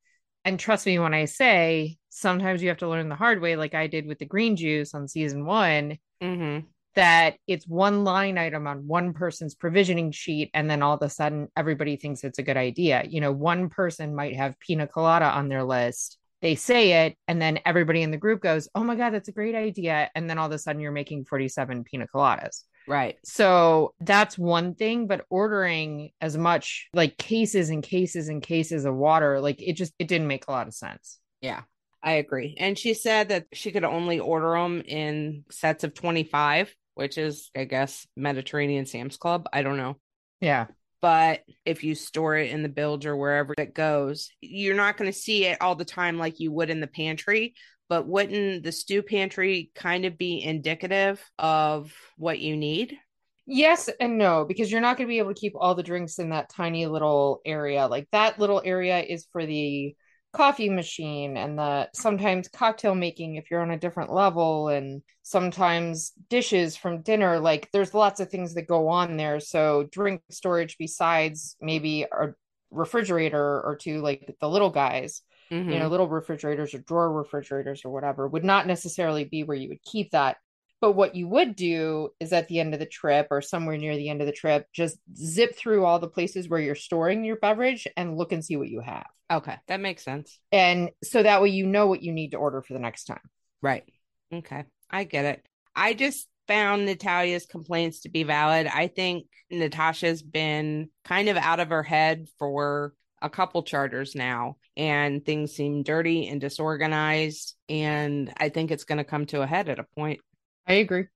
And 0.45 0.61
trust 0.61 0.87
me 0.87 0.99
when 0.99 1.15
I 1.15 1.25
say 1.25 1.97
sometimes 2.15 2.63
you 2.63 2.69
have 2.69 2.79
to 2.79 2.89
learn 2.89 3.09
the 3.09 3.15
hard 3.17 3.41
way, 3.41 3.57
like 3.57 3.75
I 3.75 3.87
did 3.89 4.07
with 4.07 4.19
the 4.19 4.25
green 4.25 4.57
juice 4.57 4.95
on 4.95 5.09
season 5.09 5.45
one, 5.45 5.99
Mm-hmm. 6.23 6.67
that 6.95 7.37
it's 7.47 7.67
one 7.67 8.05
line 8.05 8.39
item 8.39 8.67
on 8.67 8.87
one 8.87 9.13
person's 9.13 9.55
provisioning 9.55 10.13
sheet. 10.13 10.51
And 10.55 10.71
then 10.71 10.81
all 10.81 10.95
of 10.95 11.03
a 11.03 11.11
sudden 11.11 11.49
everybody 11.57 11.97
thinks 11.97 12.23
it's 12.25 12.39
a 12.39 12.43
good 12.43 12.57
idea. 12.57 13.05
You 13.07 13.21
know, 13.21 13.33
one 13.33 13.69
person 13.69 14.15
might 14.15 14.37
have 14.37 14.59
pina 14.61 14.87
colada 14.87 15.27
on 15.27 15.49
their 15.49 15.65
list. 15.65 16.19
They 16.41 16.55
say 16.55 17.07
it, 17.07 17.17
and 17.27 17.41
then 17.41 17.59
everybody 17.65 18.03
in 18.03 18.11
the 18.11 18.17
group 18.19 18.43
goes, 18.43 18.69
Oh 18.75 18.85
my 18.85 18.95
God, 18.97 19.11
that's 19.15 19.29
a 19.29 19.33
great 19.33 19.55
idea. 19.55 20.11
And 20.15 20.29
then 20.31 20.39
all 20.39 20.47
of 20.47 20.53
a 20.53 20.59
sudden 20.59 20.81
you're 20.81 20.93
making 20.93 21.25
47 21.25 21.85
pina 21.85 22.07
coladas. 22.07 22.63
Right. 22.87 23.17
So 23.25 23.95
that's 24.01 24.37
one 24.39 24.75
thing, 24.75 25.07
but 25.07 25.25
ordering 25.31 26.11
as 26.21 26.37
much 26.37 26.89
like 26.93 27.17
cases 27.17 27.71
and 27.71 27.83
cases 27.83 28.29
and 28.29 28.43
cases 28.43 28.85
of 28.85 28.95
water, 28.95 29.41
like 29.41 29.61
it 29.63 29.73
just 29.73 29.95
it 29.99 30.07
didn't 30.07 30.27
make 30.27 30.45
a 30.49 30.53
lot 30.53 30.69
of 30.69 30.75
sense. 30.75 31.19
Yeah, 31.41 31.63
I 32.05 32.13
agree. 32.13 32.55
And 32.59 32.79
she 32.79 32.93
said 32.93 33.31
that 33.31 33.47
she 33.55 33.73
could 33.73 33.83
only 33.83 34.21
order 34.21 34.53
them 34.53 34.83
in 34.83 35.45
sets 35.51 35.85
of 35.85 35.95
25, 35.95 36.75
which 36.95 37.17
is, 37.17 37.51
I 37.57 37.65
guess, 37.65 38.07
Mediterranean 38.15 38.85
Sam's 38.85 39.17
Club. 39.17 39.49
I 39.55 39.63
don't 39.63 39.79
know. 39.79 39.97
Yeah. 40.41 40.67
But 41.01 41.41
if 41.65 41.83
you 41.83 41.95
store 41.95 42.37
it 42.37 42.51
in 42.51 42.63
the 42.63 42.69
bilge 42.69 43.07
or 43.07 43.17
wherever 43.17 43.55
it 43.57 43.75
goes, 43.75 44.31
you're 44.43 44.77
not 44.77 44.99
going 44.99 45.11
to 45.11 45.19
see 45.19 45.47
it 45.47 45.63
all 45.63 45.77
the 45.77 45.85
time 45.85 46.19
like 46.19 46.41
you 46.41 46.53
would 46.53 46.69
in 46.69 46.81
the 46.81 46.87
pantry. 46.87 47.55
But 47.89 48.07
wouldn't 48.07 48.65
the 48.65 48.73
stew 48.73 49.03
pantry 49.03 49.71
kind 49.75 50.05
of 50.05 50.19
be 50.19 50.43
indicative 50.43 51.23
of 51.39 51.93
what 52.19 52.39
you 52.39 52.57
need? 52.57 52.99
Yes 53.47 53.91
and 54.01 54.17
no, 54.17 54.45
because 54.45 54.71
you're 54.71 54.81
not 54.81 54.97
going 54.97 55.07
to 55.07 55.13
be 55.13 55.19
able 55.19 55.35
to 55.35 55.41
keep 55.41 55.53
all 55.57 55.75
the 55.75 55.83
drinks 55.83 56.19
in 56.19 56.31
that 56.31 56.49
tiny 56.51 56.87
little 56.87 57.41
area. 57.45 57.87
Like 57.87 58.09
that 58.13 58.39
little 58.39 58.63
area 58.65 59.01
is 59.01 59.27
for 59.33 59.45
the 59.45 59.95
coffee 60.35 60.69
machine 60.69 61.37
and 61.37 61.59
the 61.59 61.89
sometimes 61.95 62.49
cocktail 62.49 62.95
making 62.95 63.37
if 63.37 63.51
you're 63.51 63.63
on 63.63 63.71
a 63.71 63.79
different 63.79 64.13
level 64.13 64.69
and 64.69 65.03
sometimes 65.23 66.13
dishes 66.29 66.77
from 66.77 67.03
dinner 67.03 67.39
like 67.39 67.71
there's 67.73 67.95
lots 67.95 68.21
of 68.21 68.29
things 68.29 68.55
that 68.55 68.67
go 68.67 68.89
on 68.89 69.17
there 69.17 69.41
so 69.41 69.89
drink 69.91 70.21
storage 70.31 70.77
besides 70.79 71.57
maybe 71.61 72.03
a 72.03 72.29
refrigerator 72.71 73.63
or 73.63 73.77
two 73.81 74.01
like 74.01 74.35
the 74.41 74.49
little 74.49 74.71
guys 74.71 75.23
mm-hmm. 75.51 75.71
you 75.71 75.79
know 75.79 75.89
little 75.89 76.09
refrigerators 76.09 76.75
or 76.75 76.79
drawer 76.79 77.13
refrigerators 77.13 77.83
or 77.85 77.91
whatever 77.91 78.27
would 78.27 78.45
not 78.45 78.67
necessarily 78.67 79.25
be 79.25 79.45
where 79.45 79.57
you 79.57 79.69
would 79.69 79.83
keep 79.83 80.11
that 80.11 80.37
but 80.85 80.93
what 80.93 81.15
you 81.15 81.27
would 81.27 81.57
do 81.57 82.11
is 82.21 82.35
at 82.35 82.47
the 82.49 82.61
end 82.61 82.75
of 82.75 82.79
the 82.79 82.85
trip 82.85 83.29
or 83.31 83.41
somewhere 83.41 83.79
near 83.79 83.97
the 83.97 84.11
end 84.11 84.21
of 84.21 84.27
the 84.27 84.35
trip, 84.35 84.67
just 84.71 84.99
zip 85.17 85.57
through 85.57 85.83
all 85.83 85.99
the 85.99 86.07
places 86.07 86.47
where 86.47 86.61
you're 86.61 86.75
storing 86.75 87.25
your 87.25 87.37
beverage 87.37 87.89
and 87.97 88.19
look 88.19 88.33
and 88.33 88.45
see 88.45 88.59
what 88.59 88.69
you 88.69 88.81
have. 88.81 89.07
Okay, 89.33 89.57
that 89.67 89.81
makes 89.81 90.05
sense. 90.05 90.39
And 90.53 90.91
so 91.03 91.23
that 91.23 91.41
way 91.41 91.49
you 91.49 91.65
know 91.65 91.87
what 91.87 92.03
you 92.03 92.13
need 92.13 92.33
to 92.33 92.37
order 92.37 92.61
for 92.61 92.75
the 92.75 92.81
next 92.81 93.05
time. 93.05 93.23
Right. 93.63 93.91
Okay, 94.31 94.65
I 94.91 95.05
get 95.05 95.25
it. 95.25 95.47
I 95.75 95.95
just 95.95 96.29
found 96.49 96.85
Natalia's 96.85 97.47
complaints 97.47 98.01
to 98.01 98.11
be 98.11 98.23
valid. 98.23 98.67
I 98.67 98.89
think 98.89 99.25
Natasha's 99.51 100.23
been 100.23 100.91
kind 101.03 101.31
of 101.31 101.39
out 101.39 101.61
of 101.61 101.71
her 101.71 101.83
head 101.83 102.27
for 102.39 102.93
a 103.23 103.31
couple 103.31 103.63
charters 103.63 104.15
now 104.15 104.57
and 104.77 105.25
things 105.25 105.53
seem 105.53 105.83
dirty 105.83 106.29
and 106.29 106.43
disorganized 106.43 107.55
and 107.71 108.31
I 108.37 108.51
think 108.51 108.71
it's 108.71 108.85
going 108.85 108.99
to 108.99 109.05
come 109.05 109.25
to 109.27 109.41
a 109.41 109.47
head 109.47 109.71
at 109.71 109.79
a 109.79 109.87
point. 109.97 110.21
I 110.67 110.75
agree. 110.75 111.07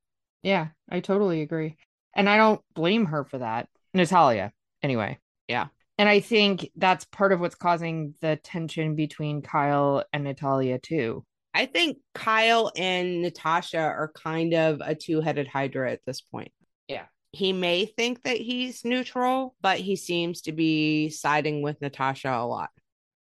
Yeah, 0.43 0.69
I 0.89 1.01
totally 1.01 1.43
agree. 1.43 1.77
And 2.15 2.29
I 2.29 2.37
don't 2.37 2.61
blame 2.75 3.07
her 3.07 3.25
for 3.25 3.39
that. 3.39 3.69
Natalia, 3.95 4.53
anyway. 4.83 5.19
Yeah. 5.47 5.69
And 5.97 6.09
I 6.09 6.21
think 6.21 6.71
that's 6.77 7.05
part 7.07 7.33
of 7.33 7.41
what's 7.41 7.55
causing 7.55 8.15
the 8.21 8.37
tension 8.37 8.95
between 8.95 9.43
Kyle 9.43 10.05
and 10.13 10.25
Natalia, 10.25 10.79
too. 10.79 11.25
I 11.55 11.67
think 11.67 11.99
Kyle 12.15 12.71
and 12.77 13.23
Natasha 13.23 13.79
are 13.79 14.13
kind 14.15 14.55
of 14.55 14.81
a 14.81 14.95
two 14.95 15.21
headed 15.21 15.49
hydra 15.49 15.91
at 15.91 16.01
this 16.07 16.21
point. 16.21 16.53
Yeah. 16.87 17.07
He 17.33 17.53
may 17.53 17.87
think 17.87 18.23
that 18.23 18.37
he's 18.37 18.85
neutral, 18.85 19.57
but 19.61 19.79
he 19.79 19.97
seems 19.97 20.43
to 20.43 20.53
be 20.53 21.09
siding 21.09 21.63
with 21.63 21.81
Natasha 21.81 22.31
a 22.31 22.47
lot. 22.47 22.71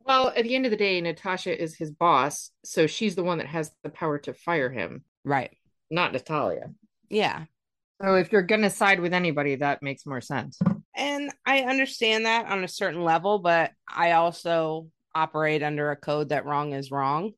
Well, 0.03 0.33
at 0.35 0.43
the 0.43 0.55
end 0.55 0.65
of 0.65 0.71
the 0.71 0.77
day, 0.77 0.99
Natasha 0.99 1.59
is 1.59 1.75
his 1.75 1.91
boss. 1.91 2.51
So 2.63 2.87
she's 2.87 3.15
the 3.15 3.23
one 3.23 3.37
that 3.37 3.47
has 3.47 3.71
the 3.83 3.89
power 3.89 4.19
to 4.19 4.33
fire 4.33 4.69
him. 4.69 5.03
Right 5.23 5.55
not 5.89 6.13
Natalia. 6.13 6.71
Yeah. 7.09 7.45
So 8.01 8.15
if 8.15 8.31
you're 8.31 8.41
going 8.41 8.63
to 8.63 8.69
side 8.69 8.99
with 8.99 9.13
anybody, 9.13 9.55
that 9.55 9.81
makes 9.81 10.05
more 10.05 10.21
sense. 10.21 10.59
And 10.95 11.31
I 11.45 11.61
understand 11.61 12.25
that 12.25 12.47
on 12.47 12.63
a 12.63 12.69
certain 12.69 13.03
level, 13.03 13.39
but 13.39 13.71
I 13.87 14.13
also 14.13 14.89
operate 15.13 15.63
under 15.63 15.91
a 15.91 15.95
code 15.95 16.29
that 16.29 16.45
wrong 16.45 16.73
is 16.73 16.91
wrong. 16.91 17.31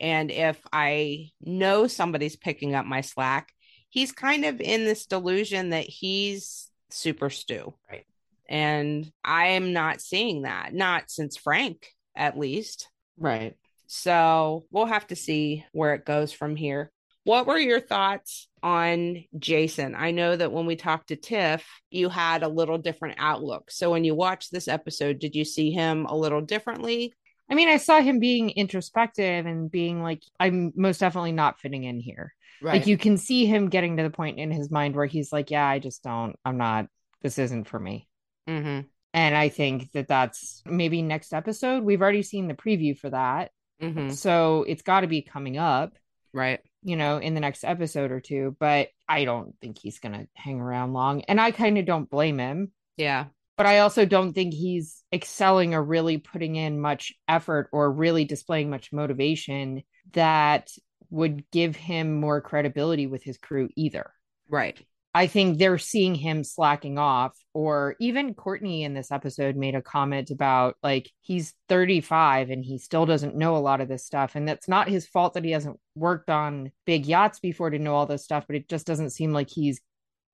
And 0.00 0.30
if 0.30 0.58
I 0.72 1.30
know 1.40 1.86
somebody's 1.86 2.36
picking 2.36 2.74
up 2.74 2.86
my 2.86 3.00
slack, 3.00 3.52
he's 3.90 4.12
kind 4.12 4.44
of 4.44 4.60
in 4.60 4.84
this 4.84 5.06
delusion 5.06 5.70
that 5.70 5.86
he's 5.86 6.70
super 6.90 7.30
Stu. 7.30 7.74
Right. 7.90 8.04
And 8.48 9.10
I 9.24 9.48
am 9.48 9.72
not 9.72 10.00
seeing 10.00 10.42
that, 10.42 10.72
not 10.72 11.10
since 11.10 11.36
Frank, 11.36 11.88
at 12.16 12.38
least. 12.38 12.88
Right. 13.18 13.56
So 13.86 14.64
we'll 14.70 14.86
have 14.86 15.06
to 15.08 15.16
see 15.16 15.64
where 15.72 15.94
it 15.94 16.06
goes 16.06 16.32
from 16.32 16.56
here. 16.56 16.90
What 17.28 17.46
were 17.46 17.58
your 17.58 17.80
thoughts 17.80 18.48
on 18.62 19.22
Jason? 19.38 19.94
I 19.94 20.12
know 20.12 20.34
that 20.34 20.50
when 20.50 20.64
we 20.64 20.76
talked 20.76 21.08
to 21.08 21.16
Tiff, 21.16 21.62
you 21.90 22.08
had 22.08 22.42
a 22.42 22.48
little 22.48 22.78
different 22.78 23.16
outlook. 23.18 23.70
So 23.70 23.90
when 23.90 24.02
you 24.02 24.14
watched 24.14 24.50
this 24.50 24.66
episode, 24.66 25.18
did 25.18 25.34
you 25.34 25.44
see 25.44 25.70
him 25.70 26.06
a 26.06 26.16
little 26.16 26.40
differently? 26.40 27.12
I 27.50 27.54
mean, 27.54 27.68
I 27.68 27.76
saw 27.76 28.00
him 28.00 28.18
being 28.18 28.48
introspective 28.48 29.44
and 29.44 29.70
being 29.70 30.02
like, 30.02 30.22
I'm 30.40 30.72
most 30.74 31.00
definitely 31.00 31.32
not 31.32 31.60
fitting 31.60 31.84
in 31.84 32.00
here. 32.00 32.32
Right. 32.62 32.78
Like 32.78 32.86
you 32.86 32.96
can 32.96 33.18
see 33.18 33.44
him 33.44 33.68
getting 33.68 33.98
to 33.98 34.04
the 34.04 34.08
point 34.08 34.38
in 34.38 34.50
his 34.50 34.70
mind 34.70 34.96
where 34.96 35.04
he's 35.04 35.30
like, 35.30 35.50
yeah, 35.50 35.68
I 35.68 35.80
just 35.80 36.02
don't, 36.02 36.34
I'm 36.46 36.56
not, 36.56 36.86
this 37.20 37.38
isn't 37.38 37.68
for 37.68 37.78
me. 37.78 38.08
Mm-hmm. 38.48 38.86
And 39.12 39.36
I 39.36 39.50
think 39.50 39.92
that 39.92 40.08
that's 40.08 40.62
maybe 40.64 41.02
next 41.02 41.34
episode. 41.34 41.82
We've 41.82 42.00
already 42.00 42.22
seen 42.22 42.48
the 42.48 42.54
preview 42.54 42.96
for 42.96 43.10
that. 43.10 43.50
Mm-hmm. 43.82 44.12
So 44.12 44.64
it's 44.66 44.80
got 44.80 45.02
to 45.02 45.08
be 45.08 45.20
coming 45.20 45.58
up. 45.58 45.92
Right 46.32 46.60
you 46.82 46.96
know, 46.96 47.18
in 47.18 47.34
the 47.34 47.40
next 47.40 47.64
episode 47.64 48.10
or 48.10 48.20
two, 48.20 48.56
but 48.58 48.88
I 49.08 49.24
don't 49.24 49.54
think 49.60 49.78
he's 49.78 49.98
going 49.98 50.12
to 50.12 50.28
hang 50.34 50.60
around 50.60 50.92
long. 50.92 51.22
And 51.22 51.40
I 51.40 51.50
kind 51.50 51.78
of 51.78 51.86
don't 51.86 52.10
blame 52.10 52.38
him. 52.38 52.72
Yeah. 52.96 53.26
But 53.56 53.66
I 53.66 53.80
also 53.80 54.04
don't 54.04 54.32
think 54.32 54.54
he's 54.54 55.02
excelling 55.12 55.74
or 55.74 55.82
really 55.82 56.18
putting 56.18 56.56
in 56.56 56.80
much 56.80 57.12
effort 57.26 57.68
or 57.72 57.90
really 57.90 58.24
displaying 58.24 58.70
much 58.70 58.92
motivation 58.92 59.82
that 60.12 60.70
would 61.10 61.50
give 61.50 61.74
him 61.74 62.20
more 62.20 62.40
credibility 62.40 63.06
with 63.06 63.22
his 63.24 63.38
crew 63.38 63.68
either. 63.76 64.12
Right. 64.48 64.78
I 65.14 65.26
think 65.26 65.58
they're 65.58 65.78
seeing 65.78 66.14
him 66.14 66.44
slacking 66.44 66.98
off. 66.98 67.36
Or 67.54 67.96
even 68.00 68.34
Courtney 68.34 68.84
in 68.84 68.94
this 68.94 69.10
episode 69.10 69.56
made 69.56 69.74
a 69.74 69.82
comment 69.82 70.30
about 70.30 70.76
like 70.82 71.10
he's 71.20 71.54
35 71.68 72.50
and 72.50 72.64
he 72.64 72.78
still 72.78 73.06
doesn't 73.06 73.34
know 73.34 73.56
a 73.56 73.58
lot 73.58 73.80
of 73.80 73.88
this 73.88 74.04
stuff. 74.04 74.34
And 74.34 74.46
that's 74.46 74.68
not 74.68 74.88
his 74.88 75.06
fault 75.06 75.34
that 75.34 75.44
he 75.44 75.50
hasn't 75.50 75.80
worked 75.94 76.30
on 76.30 76.70
big 76.84 77.06
yachts 77.06 77.40
before 77.40 77.70
to 77.70 77.78
know 77.78 77.94
all 77.94 78.06
this 78.06 78.24
stuff, 78.24 78.44
but 78.46 78.56
it 78.56 78.68
just 78.68 78.86
doesn't 78.86 79.10
seem 79.10 79.32
like 79.32 79.48
he's 79.50 79.80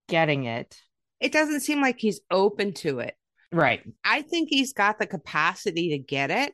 getting 0.09 0.45
it. 0.45 0.77
It 1.21 1.33
doesn't 1.33 1.61
seem 1.61 1.81
like 1.81 1.99
he's 1.99 2.21
open 2.31 2.75
to 2.75 2.99
it. 2.99 3.15
Right. 3.53 3.83
I 4.05 4.23
think 4.23 4.49
he's 4.51 4.73
got 4.73 4.99
the 4.99 5.07
capacity 5.07 5.91
to 5.91 5.99
get 5.99 6.31
it, 6.31 6.53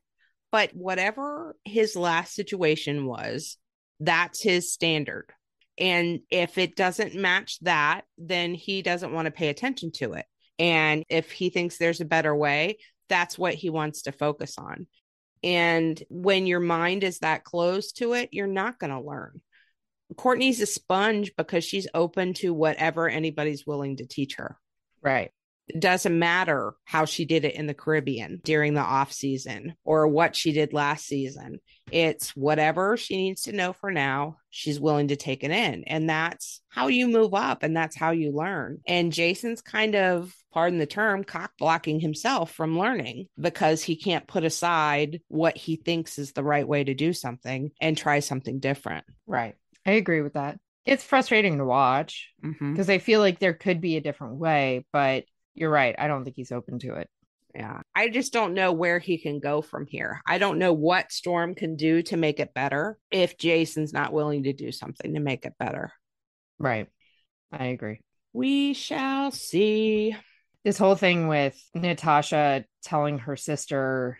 but 0.52 0.70
whatever 0.74 1.56
his 1.64 1.96
last 1.96 2.34
situation 2.34 3.06
was, 3.06 3.56
that's 3.98 4.42
his 4.42 4.72
standard. 4.72 5.32
And 5.80 6.20
if 6.30 6.58
it 6.58 6.76
doesn't 6.76 7.14
match 7.14 7.58
that, 7.60 8.02
then 8.18 8.54
he 8.54 8.82
doesn't 8.82 9.12
want 9.12 9.26
to 9.26 9.32
pay 9.32 9.48
attention 9.48 9.90
to 9.92 10.12
it. 10.12 10.26
And 10.58 11.04
if 11.08 11.32
he 11.32 11.48
thinks 11.48 11.78
there's 11.78 12.02
a 12.02 12.06
better 12.06 12.36
way, 12.36 12.78
that's 13.08 13.38
what 13.38 13.54
he 13.54 13.70
wants 13.70 14.02
to 14.02 14.12
focus 14.12 14.56
on. 14.58 14.86
And 15.42 16.00
when 16.10 16.46
your 16.46 16.60
mind 16.60 17.02
is 17.02 17.20
that 17.20 17.44
close 17.44 17.92
to 17.92 18.12
it, 18.12 18.28
you're 18.32 18.46
not 18.46 18.78
going 18.78 18.90
to 18.92 19.00
learn. 19.00 19.40
Courtney's 20.16 20.60
a 20.60 20.66
sponge 20.66 21.32
because 21.36 21.64
she's 21.64 21.88
open 21.94 22.34
to 22.34 22.52
whatever 22.52 23.08
anybody's 23.08 23.66
willing 23.66 23.96
to 23.96 24.06
teach 24.06 24.36
her. 24.36 24.58
Right. 25.00 25.30
It 25.70 25.80
doesn't 25.80 26.18
matter 26.18 26.74
how 26.84 27.04
she 27.04 27.24
did 27.24 27.44
it 27.44 27.54
in 27.54 27.66
the 27.66 27.74
Caribbean 27.74 28.40
during 28.42 28.74
the 28.74 28.80
off 28.80 29.12
season 29.12 29.74
or 29.84 30.08
what 30.08 30.34
she 30.34 30.52
did 30.52 30.72
last 30.72 31.06
season. 31.06 31.60
It's 31.92 32.34
whatever 32.36 32.96
she 32.96 33.16
needs 33.16 33.42
to 33.42 33.52
know 33.52 33.72
for 33.72 33.92
now, 33.92 34.38
she's 34.48 34.80
willing 34.80 35.08
to 35.08 35.16
take 35.16 35.44
it 35.44 35.52
in. 35.52 35.84
And 35.84 36.10
that's 36.10 36.60
how 36.68 36.88
you 36.88 37.06
move 37.06 37.34
up 37.34 37.62
and 37.62 37.76
that's 37.76 37.96
how 37.96 38.10
you 38.10 38.32
learn. 38.32 38.78
And 38.86 39.12
Jason's 39.12 39.62
kind 39.62 39.94
of, 39.94 40.34
pardon 40.52 40.80
the 40.80 40.86
term, 40.86 41.22
cock 41.22 41.52
blocking 41.56 42.00
himself 42.00 42.52
from 42.52 42.78
learning 42.78 43.28
because 43.38 43.82
he 43.82 43.94
can't 43.94 44.26
put 44.26 44.42
aside 44.42 45.20
what 45.28 45.56
he 45.56 45.76
thinks 45.76 46.18
is 46.18 46.32
the 46.32 46.42
right 46.42 46.66
way 46.66 46.82
to 46.82 46.94
do 46.94 47.12
something 47.12 47.70
and 47.80 47.96
try 47.96 48.18
something 48.18 48.58
different. 48.58 49.04
Right. 49.26 49.54
I 49.86 49.92
agree 49.92 50.20
with 50.20 50.32
that. 50.32 50.58
It's 50.86 51.04
frustrating 51.04 51.58
to 51.58 51.64
watch 51.64 52.30
because 52.40 52.58
mm-hmm. 52.58 52.90
I 52.90 52.98
feel 52.98 53.20
like 53.20 53.38
there 53.38 53.52
could 53.52 53.80
be 53.80 53.96
a 53.96 54.00
different 54.00 54.36
way, 54.36 54.86
but 54.92 55.24
you're 55.54 55.70
right. 55.70 55.94
I 55.98 56.08
don't 56.08 56.24
think 56.24 56.36
he's 56.36 56.52
open 56.52 56.78
to 56.80 56.94
it. 56.94 57.08
Yeah. 57.54 57.80
I 57.94 58.08
just 58.08 58.32
don't 58.32 58.54
know 58.54 58.72
where 58.72 58.98
he 58.98 59.18
can 59.18 59.40
go 59.40 59.60
from 59.60 59.86
here. 59.86 60.20
I 60.26 60.38
don't 60.38 60.58
know 60.58 60.72
what 60.72 61.10
Storm 61.12 61.54
can 61.54 61.76
do 61.76 62.02
to 62.02 62.16
make 62.16 62.38
it 62.38 62.54
better 62.54 62.98
if 63.10 63.38
Jason's 63.38 63.92
not 63.92 64.12
willing 64.12 64.44
to 64.44 64.52
do 64.52 64.70
something 64.70 65.14
to 65.14 65.20
make 65.20 65.44
it 65.44 65.54
better. 65.58 65.92
Right. 66.58 66.88
I 67.52 67.66
agree. 67.66 68.00
We 68.32 68.74
shall 68.74 69.32
see. 69.32 70.14
This 70.64 70.78
whole 70.78 70.94
thing 70.94 71.26
with 71.26 71.58
Natasha 71.74 72.64
telling 72.84 73.18
her 73.20 73.34
sister 73.34 74.18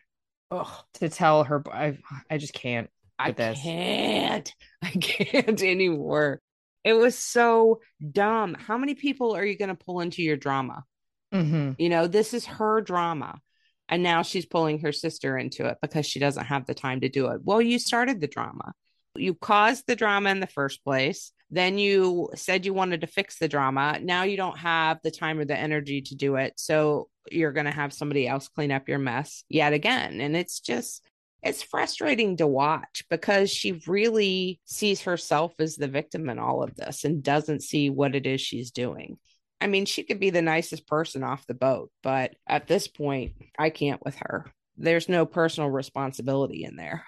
ugh, 0.51 0.69
to 0.95 1.09
tell 1.09 1.45
her, 1.45 1.63
I, 1.71 1.99
I 2.31 2.39
just 2.39 2.55
can't. 2.55 2.91
I 3.19 3.33
this. 3.33 3.61
can't. 3.63 4.53
I 4.83 4.91
can't 4.91 5.63
anymore. 5.63 6.41
It 6.83 6.95
was 6.95 7.17
so 7.17 7.81
dumb. 8.11 8.55
How 8.55 8.79
many 8.79 8.95
people 8.95 9.37
are 9.37 9.45
you 9.45 9.57
going 9.57 9.69
to 9.69 9.75
pull 9.75 10.01
into 10.01 10.23
your 10.23 10.37
drama? 10.37 10.85
Mm-hmm. 11.33 11.73
You 11.79 11.89
know, 11.89 12.07
this 12.07 12.35
is 12.35 12.47
her 12.47 12.81
drama. 12.81 13.41
And 13.89 14.03
now 14.03 14.23
she's 14.23 14.47
pulling 14.47 14.81
her 14.81 14.93
sister 14.93 15.37
into 15.37 15.67
it 15.67 15.79
because 15.83 16.07
she 16.07 16.21
doesn't 16.21 16.47
have 16.47 16.67
the 16.67 16.75
time 16.75 17.01
to 17.01 17.09
do 17.09 17.27
it. 17.29 17.41
Well, 17.43 17.61
you 17.61 17.79
started 17.79 18.21
the 18.21 18.29
drama. 18.29 18.73
You 19.17 19.35
caused 19.35 19.87
the 19.87 19.97
drama 19.97 20.31
in 20.31 20.39
the 20.39 20.47
first 20.47 20.85
place. 20.85 21.33
Then 21.51 21.79
you 21.79 22.29
said 22.37 22.65
you 22.65 22.73
wanted 22.73 23.01
to 23.01 23.09
fix 23.09 23.39
the 23.39 23.49
drama. 23.49 23.99
Now 24.01 24.23
you 24.23 24.37
don't 24.37 24.59
have 24.59 24.99
the 25.03 25.11
time 25.11 25.41
or 25.41 25.45
the 25.45 25.59
energy 25.59 26.03
to 26.03 26.15
do 26.15 26.37
it. 26.37 26.53
So 26.57 27.09
you're 27.33 27.53
going 27.53 27.67
to 27.67 27.73
have 27.73 27.93
somebody 27.93 28.29
else 28.29 28.47
clean 28.47 28.71
up 28.71 28.89
your 28.89 29.01
mess 29.01 29.43
yet 29.49 29.73
again. 29.73 30.21
And 30.21 30.37
it's 30.37 30.61
just, 30.61 31.03
it's 31.43 31.65
frustrating 31.65 32.37
to 32.37 32.47
watch 32.47 33.03
because 33.11 33.51
she 33.51 33.83
really 33.89 34.61
sees 34.65 35.03
herself 35.03 35.53
as 35.59 35.75
the 35.75 35.89
victim 35.89 36.29
in 36.29 36.39
all 36.39 36.63
of 36.63 36.77
this 36.77 37.03
and 37.03 37.25
doesn't 37.25 37.65
see 37.65 37.91
what 37.91 38.15
it 38.15 38.27
is 38.27 38.41
she's 38.41 38.71
doing. 38.71 39.19
I 39.61 39.67
mean, 39.67 39.85
she 39.85 40.03
could 40.03 40.21
be 40.21 40.31
the 40.31 40.43
nicest 40.43 40.87
person 40.87 41.23
off 41.23 41.47
the 41.47 41.55
boat, 41.55 41.91
but 42.03 42.35
at 42.47 42.67
this 42.67 42.89
point, 42.89 43.35
I 43.59 43.71
can't 43.71 44.03
with 44.05 44.17
her. 44.17 44.51
there's 44.77 45.09
no 45.09 45.27
personal 45.27 45.69
responsibility 45.69 46.65
in 46.65 46.77
there. 46.77 47.05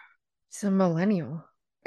It's 0.50 0.62
a 0.62 0.70
millennial. 0.70 1.44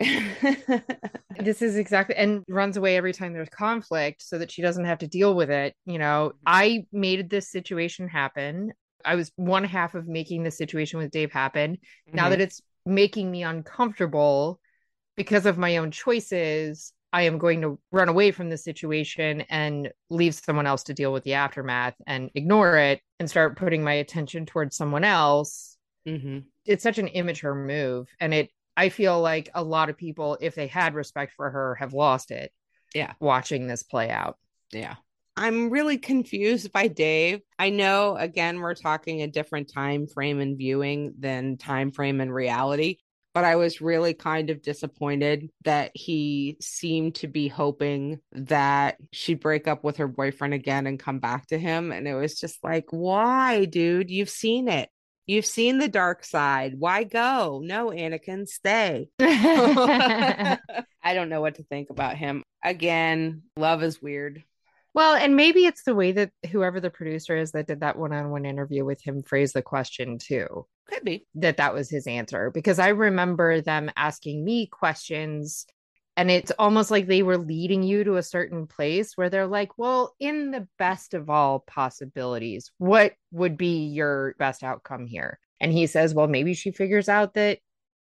this 1.39 1.61
is 1.61 1.77
exactly 1.77 2.15
and 2.15 2.43
runs 2.49 2.75
away 2.75 2.97
every 2.97 3.13
time 3.13 3.31
there's 3.31 3.47
conflict 3.47 4.21
so 4.21 4.37
that 4.37 4.51
she 4.51 4.61
doesn't 4.61 4.85
have 4.85 4.97
to 4.99 5.07
deal 5.07 5.35
with 5.35 5.49
it. 5.49 5.73
You 5.85 5.99
know, 5.99 6.33
I 6.45 6.85
made 6.91 7.29
this 7.29 7.49
situation 7.49 8.07
happen. 8.07 8.73
I 9.05 9.15
was 9.15 9.31
one 9.35 9.63
half 9.63 9.95
of 9.95 10.07
making 10.07 10.43
the 10.43 10.51
situation 10.51 10.99
with 10.99 11.11
Dave 11.11 11.31
happen. 11.31 11.73
Mm-hmm. 11.73 12.15
Now 12.15 12.29
that 12.29 12.41
it's 12.41 12.61
making 12.85 13.29
me 13.31 13.43
uncomfortable 13.43 14.59
because 15.15 15.45
of 15.45 15.57
my 15.57 15.77
own 15.77 15.91
choices, 15.91 16.91
I 17.15 17.21
am 17.21 17.37
going 17.37 17.61
to 17.61 17.79
run 17.93 18.09
away 18.09 18.31
from 18.31 18.49
the 18.49 18.57
situation 18.57 19.45
and 19.49 19.89
leave 20.09 20.35
someone 20.35 20.67
else 20.67 20.83
to 20.83 20.93
deal 20.93 21.13
with 21.13 21.23
the 21.23 21.35
aftermath 21.35 21.93
and 22.05 22.29
ignore 22.35 22.75
it 22.75 22.99
and 23.21 23.29
start 23.29 23.57
putting 23.57 23.85
my 23.85 23.93
attention 23.93 24.45
towards 24.45 24.75
someone 24.75 25.05
else. 25.05 25.77
Mm-hmm. 26.05 26.39
It's 26.65 26.83
such 26.83 26.97
an 26.97 27.07
immature 27.07 27.55
move. 27.55 28.09
And 28.19 28.33
it, 28.33 28.49
I 28.75 28.89
feel 28.89 29.21
like 29.21 29.49
a 29.55 29.63
lot 29.63 29.89
of 29.89 29.95
people, 29.95 30.37
if 30.41 30.55
they 30.55 30.67
had 30.67 30.93
respect 30.93 31.31
for 31.31 31.49
her, 31.49 31.75
have 31.75 31.93
lost 31.93 32.31
it. 32.31 32.51
Yeah. 32.93 33.13
Watching 33.21 33.67
this 33.67 33.83
play 33.83 34.09
out. 34.09 34.37
Yeah. 34.73 34.95
I'm 35.37 35.69
really 35.69 35.97
confused 35.97 36.73
by 36.73 36.89
Dave. 36.89 37.39
I 37.57 37.69
know 37.69 38.17
again 38.17 38.59
we're 38.59 38.75
talking 38.75 39.21
a 39.21 39.27
different 39.27 39.71
time 39.71 40.07
frame 40.07 40.41
and 40.41 40.57
viewing 40.57 41.13
than 41.17 41.55
time 41.55 41.91
frame 41.91 42.19
and 42.19 42.33
reality, 42.33 42.97
but 43.35 43.43
I 43.43 43.57
was 43.57 43.81
really 43.81 44.13
kind 44.13 44.49
of 44.49 44.61
disappointed 44.61 45.49
that 45.65 45.91
he 45.93 46.55
seemed 46.61 47.15
to 47.15 47.27
be 47.27 47.49
hoping 47.49 48.21
that 48.31 48.95
she'd 49.11 49.41
break 49.41 49.67
up 49.67 49.83
with 49.83 49.97
her 49.97 50.07
boyfriend 50.07 50.53
again 50.53 50.87
and 50.87 50.97
come 50.97 51.19
back 51.19 51.47
to 51.47 51.59
him 51.59 51.91
and 51.91 52.07
it 52.07 52.15
was 52.15 52.39
just 52.39 52.63
like, 52.63 52.85
"Why, 52.91 53.65
dude? 53.65 54.09
You've 54.09 54.29
seen 54.29 54.69
it. 54.69 54.89
You've 55.27 55.45
seen 55.45 55.79
the 55.79 55.89
dark 55.89 56.23
side. 56.23 56.75
Why 56.79 57.03
go? 57.03 57.61
No, 57.61 57.89
Anakin, 57.89 58.47
stay." 58.47 59.09
I 59.19 60.59
don't 61.13 61.29
know 61.29 61.41
what 61.41 61.55
to 61.55 61.63
think 61.63 61.89
about 61.89 62.15
him. 62.15 62.41
Again, 62.63 63.43
love 63.57 63.83
is 63.83 64.01
weird. 64.01 64.43
Well, 64.95 65.13
and 65.13 65.35
maybe 65.35 65.65
it's 65.65 65.83
the 65.83 65.93
way 65.93 66.13
that 66.13 66.31
whoever 66.53 66.79
the 66.79 66.89
producer 66.89 67.35
is 67.35 67.51
that 67.51 67.67
did 67.67 67.81
that 67.81 67.97
one-on-one 67.97 68.45
interview 68.45 68.85
with 68.85 69.01
him 69.03 69.23
phrased 69.23 69.53
the 69.53 69.61
question 69.61 70.17
too. 70.17 70.65
Could 70.87 71.03
be 71.03 71.27
that 71.35 71.57
that 71.57 71.73
was 71.73 71.89
his 71.89 72.07
answer 72.07 72.49
because 72.49 72.79
I 72.79 72.89
remember 72.89 73.59
them 73.59 73.91
asking 73.97 74.45
me 74.45 74.67
questions 74.67 75.65
and 76.15 76.31
it's 76.31 76.51
almost 76.57 76.91
like 76.91 77.07
they 77.07 77.23
were 77.23 77.37
leading 77.37 77.83
you 77.83 78.05
to 78.05 78.15
a 78.15 78.23
certain 78.23 78.67
place 78.67 79.17
where 79.17 79.29
they're 79.29 79.47
like, 79.47 79.77
"Well, 79.77 80.15
in 80.17 80.51
the 80.51 80.65
best 80.79 81.13
of 81.13 81.29
all 81.29 81.59
possibilities, 81.59 82.71
what 82.77 83.15
would 83.31 83.57
be 83.57 83.87
your 83.87 84.33
best 84.39 84.63
outcome 84.63 85.07
here?" 85.07 85.39
And 85.59 85.73
he 85.73 85.87
says, 85.87 86.13
"Well, 86.13 86.27
maybe 86.27 86.53
she 86.53 86.71
figures 86.71 87.09
out 87.09 87.33
that 87.33 87.59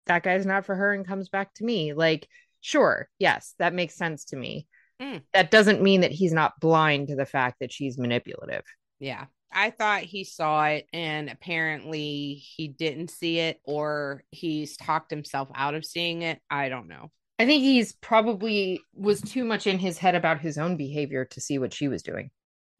that 0.07 0.25
guy's 0.25 0.45
not 0.45 0.67
for 0.67 0.75
her 0.75 0.93
and 0.93 1.07
comes 1.07 1.29
back 1.29 1.55
to 1.55 1.65
me." 1.65 1.93
Like, 1.93 2.27
sure, 2.61 3.09
yes, 3.21 3.55
that 3.61 3.75
makes 3.75 3.95
sense 3.95 4.25
to 4.27 4.37
me 4.37 4.67
Mm. 5.01 5.23
That 5.33 5.51
doesn't 5.51 5.83
mean 5.83 6.03
that 6.03 6.13
he's 6.13 6.33
not 6.33 6.61
blind 6.61 7.09
to 7.09 7.17
the 7.17 7.27
fact 7.27 7.57
that 7.61 7.73
she's 7.73 7.99
manipulative. 7.99 8.65
Yeah. 8.99 9.27
I 9.53 9.71
thought 9.71 10.03
he 10.03 10.25
saw 10.25 10.67
it 10.67 10.87
and 10.93 11.29
apparently 11.29 12.35
he 12.35 12.69
didn't 12.69 13.11
see 13.11 13.41
it 13.41 13.61
or 13.65 14.23
he's 14.31 14.77
talked 14.77 15.11
himself 15.11 15.49
out 15.55 15.75
of 15.75 15.85
seeing 15.85 16.23
it. 16.23 16.41
I 16.51 16.69
don't 16.69 16.89
know. 16.89 17.11
I 17.39 17.47
think 17.47 17.63
he's 17.63 17.95
probably 17.95 18.81
was 18.95 19.21
too 19.21 19.45
much 19.45 19.67
in 19.67 19.79
his 19.79 19.99
head 19.99 20.15
about 20.15 20.41
his 20.41 20.59
own 20.59 20.77
behavior 20.77 21.25
to 21.25 21.41
see 21.41 21.59
what 21.59 21.73
she 21.73 21.89
was 21.89 22.03
doing. 22.03 22.31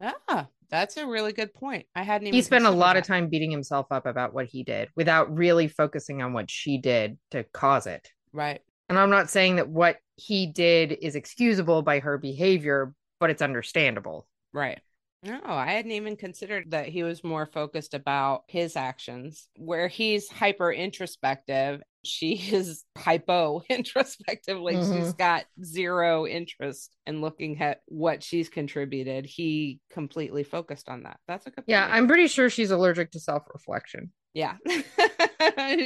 Ah, 0.01 0.47
that's 0.69 0.97
a 0.97 1.05
really 1.05 1.33
good 1.33 1.53
point. 1.53 1.85
I 1.95 2.03
hadn't 2.03 2.27
even 2.27 2.37
He 2.37 2.41
spent 2.41 2.65
a 2.65 2.71
lot 2.71 2.95
of 2.95 3.03
time 3.03 3.27
beating 3.27 3.51
himself 3.51 3.87
up 3.91 4.05
about 4.05 4.33
what 4.33 4.45
he 4.45 4.63
did 4.63 4.89
without 4.95 5.35
really 5.35 5.67
focusing 5.67 6.21
on 6.21 6.33
what 6.33 6.49
she 6.49 6.77
did 6.77 7.17
to 7.31 7.43
cause 7.43 7.87
it. 7.87 8.07
Right. 8.31 8.61
And 8.87 8.97
I'm 8.97 9.09
not 9.09 9.29
saying 9.29 9.57
that 9.57 9.67
what 9.67 9.97
he 10.21 10.45
did 10.45 10.97
is 11.01 11.15
excusable 11.15 11.81
by 11.81 11.99
her 11.99 12.17
behavior, 12.17 12.93
but 13.19 13.29
it's 13.29 13.41
understandable. 13.41 14.27
Right. 14.53 14.79
No, 15.23 15.39
I 15.45 15.71
hadn't 15.71 15.91
even 15.91 16.15
considered 16.15 16.71
that 16.71 16.87
he 16.87 17.03
was 17.03 17.23
more 17.23 17.45
focused 17.45 17.93
about 17.93 18.43
his 18.47 18.75
actions, 18.75 19.47
where 19.55 19.87
he's 19.87 20.27
hyper 20.27 20.71
introspective. 20.71 21.81
She 22.03 22.33
is 22.51 22.83
hypo 22.97 23.61
introspective. 23.69 24.59
Like 24.59 24.77
mm-hmm. 24.77 24.99
she's 24.99 25.13
got 25.13 25.45
zero 25.63 26.25
interest 26.25 26.95
in 27.05 27.21
looking 27.21 27.61
at 27.61 27.81
what 27.85 28.23
she's 28.23 28.49
contributed. 28.49 29.25
He 29.25 29.79
completely 29.91 30.43
focused 30.43 30.89
on 30.89 31.03
that. 31.03 31.19
That's 31.27 31.45
a 31.45 31.51
good 31.51 31.65
Yeah, 31.67 31.85
point. 31.85 31.95
I'm 31.95 32.07
pretty 32.07 32.27
sure 32.27 32.49
she's 32.49 32.71
allergic 32.71 33.11
to 33.11 33.19
self 33.19 33.43
reflection. 33.53 34.11
Yeah. 34.33 34.55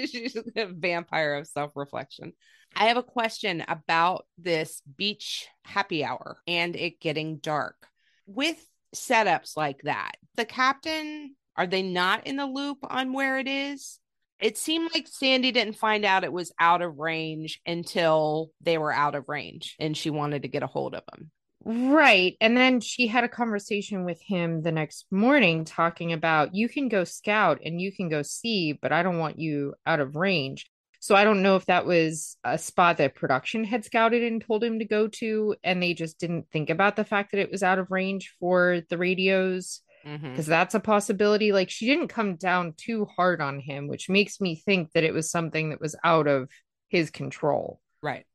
she's 0.06 0.38
a 0.56 0.68
vampire 0.68 1.36
of 1.36 1.48
self 1.48 1.72
reflection. 1.76 2.34
I 2.76 2.86
have 2.86 2.98
a 2.98 3.04
question 3.04 3.64
about 3.68 4.26
this 4.38 4.82
beach 4.98 5.48
happy 5.64 6.04
hour 6.04 6.38
and 6.48 6.76
it 6.76 7.00
getting 7.00 7.38
dark. 7.38 7.88
With 8.28 8.58
setups 8.94 9.56
like 9.56 9.82
that, 9.84 10.18
the 10.36 10.46
captain, 10.46 11.36
are 11.56 11.68
they 11.68 11.82
not 11.82 12.28
in 12.28 12.36
the 12.36 12.46
loop 12.46 12.80
on 12.84 13.14
where 13.14 13.40
it 13.40 13.48
is? 13.48 14.00
It 14.40 14.58
seemed 14.58 14.92
like 14.94 15.08
Sandy 15.08 15.52
didn't 15.52 15.78
find 15.78 16.04
out 16.04 16.26
it 16.26 16.34
was 16.34 16.52
out 16.60 16.82
of 16.82 16.98
range 16.98 17.62
until 17.66 18.52
they 18.60 18.78
were 18.78 18.92
out 18.92 19.16
of 19.16 19.30
range 19.30 19.76
and 19.80 19.96
she 19.96 20.10
wanted 20.10 20.42
to 20.42 20.50
get 20.50 20.64
a 20.64 20.68
hold 20.68 20.94
of 20.94 21.04
him. 21.16 21.32
Right. 21.64 22.36
And 22.42 22.56
then 22.56 22.80
she 22.80 23.08
had 23.08 23.24
a 23.24 23.30
conversation 23.30 24.06
with 24.06 24.22
him 24.22 24.62
the 24.62 24.72
next 24.72 25.06
morning 25.10 25.66
talking 25.66 26.14
about 26.14 26.54
you 26.54 26.70
can 26.70 26.90
go 26.90 27.06
scout 27.06 27.60
and 27.64 27.82
you 27.82 27.92
can 27.92 28.10
go 28.10 28.22
see, 28.22 28.74
but 28.74 28.92
I 28.92 29.02
don't 29.02 29.18
want 29.18 29.40
you 29.40 29.74
out 29.86 30.00
of 30.00 30.16
range. 30.16 30.68
So 31.06 31.14
I 31.14 31.24
don't 31.24 31.44
know 31.44 31.56
if 31.56 31.68
that 31.68 31.86
was 31.86 32.36
a 32.44 32.58
spot 32.58 32.98
that 32.98 33.14
production 33.14 33.64
had 33.64 33.86
scouted 33.86 34.24
and 34.24 34.44
told 34.44 34.64
him 34.64 34.80
to 34.80 34.86
go 34.86 35.08
to, 35.08 35.56
and 35.64 35.80
they 35.80 35.94
just 35.94 36.20
didn't 36.20 36.50
think 36.52 36.72
about 36.72 36.96
the 36.96 37.04
fact 37.04 37.32
that 37.32 37.42
it 37.42 37.52
was 37.52 37.62
out 37.62 37.78
of 37.78 37.92
range 37.92 38.34
for 38.40 38.82
the 38.90 38.98
radios. 38.98 39.82
Because 40.04 40.20
mm-hmm. 40.24 40.50
that's 40.50 40.74
a 40.74 40.80
possibility. 40.80 41.52
Like 41.52 41.70
she 41.70 41.86
didn't 41.86 42.08
come 42.08 42.38
down 42.38 42.74
too 42.76 43.06
hard 43.16 43.40
on 43.40 43.60
him, 43.60 43.88
which 43.88 44.10
makes 44.10 44.42
me 44.42 44.56
think 44.56 44.94
that 44.94 45.04
it 45.04 45.14
was 45.14 45.30
something 45.30 45.70
that 45.70 45.80
was 45.80 45.96
out 46.04 46.26
of 46.26 46.50
his 46.90 47.12
control. 47.12 47.80
Right. 48.02 48.26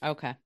Okay. 0.00 0.36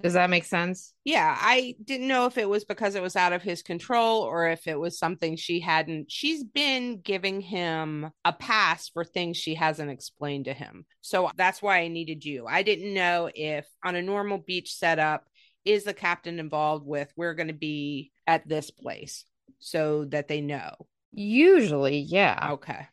Does 0.00 0.12
that 0.12 0.30
make 0.30 0.44
sense? 0.44 0.94
Yeah, 1.04 1.36
I 1.36 1.74
didn't 1.84 2.06
know 2.06 2.26
if 2.26 2.38
it 2.38 2.48
was 2.48 2.64
because 2.64 2.94
it 2.94 3.02
was 3.02 3.16
out 3.16 3.32
of 3.32 3.42
his 3.42 3.62
control 3.62 4.22
or 4.22 4.48
if 4.48 4.68
it 4.68 4.78
was 4.78 4.96
something 4.96 5.34
she 5.34 5.58
hadn't. 5.58 6.10
She's 6.10 6.44
been 6.44 7.00
giving 7.00 7.40
him 7.40 8.10
a 8.24 8.32
pass 8.32 8.88
for 8.88 9.04
things 9.04 9.36
she 9.36 9.54
hasn't 9.54 9.90
explained 9.90 10.44
to 10.44 10.52
him. 10.52 10.86
So 11.00 11.30
that's 11.36 11.60
why 11.60 11.80
I 11.80 11.88
needed 11.88 12.24
you. 12.24 12.46
I 12.46 12.62
didn't 12.62 12.94
know 12.94 13.28
if 13.34 13.66
on 13.84 13.96
a 13.96 14.02
normal 14.02 14.38
beach 14.38 14.72
setup, 14.72 15.24
is 15.64 15.82
the 15.82 15.94
captain 15.94 16.38
involved 16.38 16.86
with 16.86 17.12
we're 17.16 17.34
going 17.34 17.48
to 17.48 17.52
be 17.52 18.12
at 18.26 18.48
this 18.48 18.70
place 18.70 19.24
so 19.58 20.04
that 20.06 20.28
they 20.28 20.40
know? 20.40 20.70
Usually, 21.12 21.98
yeah. 21.98 22.50
Okay. 22.52 22.86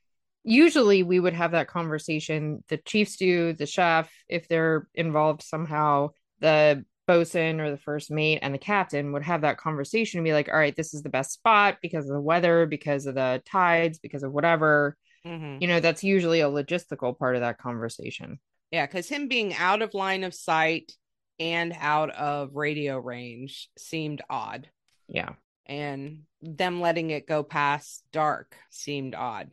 Usually 0.44 1.04
we 1.04 1.20
would 1.20 1.34
have 1.34 1.52
that 1.52 1.68
conversation. 1.68 2.64
The 2.70 2.78
chiefs 2.78 3.18
do, 3.18 3.54
the 3.54 3.68
chef, 3.68 4.12
if 4.28 4.48
they're 4.48 4.88
involved 4.96 5.44
somehow, 5.44 6.10
the 6.40 6.84
bosun 7.08 7.60
or 7.60 7.72
the 7.72 7.78
first 7.78 8.12
mate 8.12 8.40
and 8.42 8.54
the 8.54 8.60
captain 8.60 9.12
would 9.14 9.24
have 9.24 9.42
that 9.42 9.58
conversation 9.58 10.20
and 10.20 10.26
be 10.26 10.34
like, 10.34 10.50
all 10.50 10.58
right, 10.58 10.76
this 10.76 10.94
is 10.94 11.04
the 11.04 11.10
best 11.10 11.32
spot 11.32 11.78
because 11.82 12.10
of 12.10 12.14
the 12.14 12.22
weather, 12.22 12.66
because 12.66 13.06
of 13.06 13.16
the 13.16 13.42
tides, 13.46 14.00
because 14.00 14.24
of 14.24 14.32
whatever. 14.32 14.98
Mm-hmm. 15.26 15.58
You 15.62 15.68
know, 15.68 15.80
that's 15.80 16.04
usually 16.04 16.42
a 16.42 16.50
logistical 16.50 17.18
part 17.18 17.36
of 17.36 17.42
that 17.42 17.58
conversation. 17.58 18.40
Yeah, 18.72 18.86
because 18.86 19.08
him 19.08 19.28
being 19.28 19.54
out 19.54 19.82
of 19.82 19.94
line 19.94 20.24
of 20.24 20.34
sight 20.34 20.92
and 21.40 21.74
out 21.80 22.12
of 22.12 22.56
radio 22.56 22.98
range 22.98 23.70
seemed 23.78 24.22
odd. 24.30 24.70
Yeah. 25.08 25.34
And 25.66 26.24
them 26.42 26.82
letting 26.82 27.10
it 27.10 27.28
go 27.28 27.44
past 27.44 28.04
dark 28.12 28.56
seemed 28.70 29.16
odd. 29.16 29.52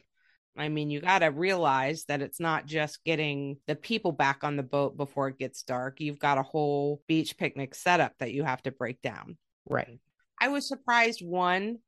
I 0.57 0.69
mean, 0.69 0.91
you 0.91 1.01
got 1.01 1.21
to 1.21 1.29
realize 1.29 2.05
that 2.05 2.21
it's 2.21 2.39
not 2.41 2.67
just 2.67 3.05
getting 3.05 3.57
the 3.67 3.75
people 3.75 4.13
back 4.13 4.45
on 4.45 4.57
the 4.57 4.63
boat 4.63 4.97
before 4.97 5.29
it 5.29 5.39
gets 5.39 5.63
dark. 5.63 6.01
You've 6.01 6.19
got 6.19 6.39
a 6.39 6.43
whole 6.43 7.03
beach 7.07 7.39
picnic 7.39 7.75
setup 7.75 8.13
that 8.19 8.33
you 8.33 8.45
have 8.45 8.63
to 8.65 8.71
break 8.71 9.01
down. 9.01 9.39
Right. 9.69 9.99
I 10.39 10.49
was 10.49 10.69
surprised, 10.69 11.25
one, 11.25 11.79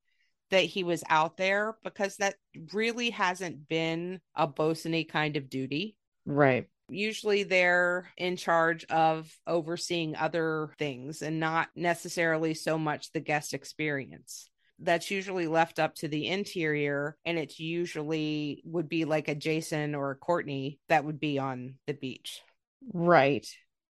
that 0.51 0.65
he 0.65 0.85
was 0.85 1.05
out 1.09 1.37
there 1.37 1.77
because 1.85 2.17
that 2.17 2.37
really 2.73 3.11
hasn't 3.11 3.69
been 3.69 4.21
a 4.35 4.47
bosun 4.47 5.05
kind 5.05 5.37
of 5.37 5.51
duty. 5.51 5.97
Right. 6.25 6.67
Usually 6.89 7.43
they're 7.43 8.09
in 8.17 8.37
charge 8.37 8.85
of 8.85 9.31
overseeing 9.47 10.17
other 10.17 10.71
things 10.79 11.23
and 11.23 11.41
not 11.41 11.69
necessarily 11.75 12.55
so 12.55 12.79
much 12.79 13.13
the 13.13 13.21
guest 13.21 13.53
experience 13.55 14.49
that's 14.79 15.11
usually 15.11 15.47
left 15.47 15.79
up 15.79 15.95
to 15.97 16.09
the 16.09 16.29
interior 16.29 17.17
and 17.25 17.39
it's 17.39 17.61
usually 17.61 18.63
would 18.65 18.89
be 18.89 19.05
like 19.05 19.29
a 19.29 19.35
Jason 19.35 19.95
or 19.95 20.11
a 20.11 20.17
Courtney 20.17 20.81
that 20.89 21.05
would 21.05 21.21
be 21.21 21.39
on 21.39 21.75
the 21.87 21.95
beach. 21.95 22.43
Right. 22.93 23.47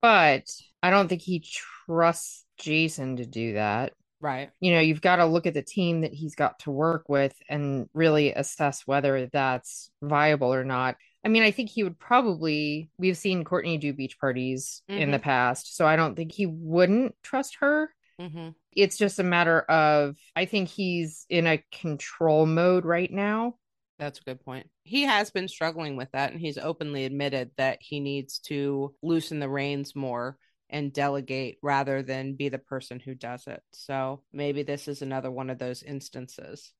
But 0.02 0.46
I 0.82 0.90
don't 0.90 1.08
think 1.08 1.22
he 1.22 1.44
trusts 1.86 2.46
Jason 2.58 3.18
to 3.18 3.26
do 3.26 3.54
that. 3.54 3.94
Right. 4.22 4.50
You 4.60 4.74
know, 4.74 4.80
you've 4.80 5.02
got 5.02 5.18
to 5.18 5.26
look 5.26 5.46
at 5.46 5.54
the 5.54 5.62
team 5.62 6.02
that 6.02 6.14
he's 6.14 6.36
got 6.36 6.60
to 6.60 6.72
work 6.72 7.08
with 7.08 7.34
and 7.50 7.88
really 7.94 8.34
assess 8.34 8.84
whether 8.86 9.30
that's 9.32 9.92
viable 10.02 10.54
or 10.54 10.64
not. 10.64 10.98
I 11.24 11.28
mean, 11.28 11.44
I 11.44 11.52
think 11.52 11.70
he 11.70 11.84
would 11.84 12.00
probably, 12.00 12.90
we've 12.98 13.18
seen 13.18 13.44
Courtney 13.44 13.78
do 13.78 13.94
beach 13.94 14.20
parties 14.20 14.82
in 14.88 15.12
the 15.12 15.18
mm-hmm. 15.18 15.24
past. 15.24 15.76
So 15.76 15.86
I 15.86 15.96
don't 15.96 16.16
think 16.16 16.32
he 16.32 16.46
wouldn't 16.46 17.16
trust 17.24 17.58
her. 17.60 17.94
Mm-hmm. 18.20 18.50
It's 18.74 18.98
just 18.98 19.20
a 19.20 19.24
matter 19.24 19.62
of, 19.62 20.18
I 20.36 20.46
think 20.46 20.70
he's 20.70 21.26
in 21.30 21.48
a 21.48 21.64
control 21.72 22.46
mode 22.46 22.86
right 22.86 23.12
now. 23.12 23.56
That's 23.98 24.20
a 24.20 24.24
good 24.24 24.44
point. 24.44 24.68
He 24.84 25.04
has 25.04 25.30
been 25.30 25.48
struggling 25.48 25.96
with 25.96 26.12
that, 26.12 26.32
and 26.32 26.40
he's 26.40 26.58
openly 26.58 27.06
admitted 27.06 27.52
that 27.58 27.80
he 27.82 28.00
needs 28.00 28.40
to 28.40 28.94
loosen 29.02 29.40
the 29.40 29.50
reins 29.50 29.96
more 29.96 30.38
and 30.70 30.94
delegate 30.94 31.58
rather 31.64 32.04
than 32.04 32.36
be 32.36 32.50
the 32.50 32.60
person 32.60 33.00
who 33.00 33.16
does 33.16 33.48
it. 33.48 33.62
So 33.74 34.22
maybe 34.32 34.64
this 34.64 34.88
is 34.88 35.02
another 35.02 35.32
one 35.32 35.50
of 35.50 35.58
those 35.58 35.84
instances. 35.84 36.72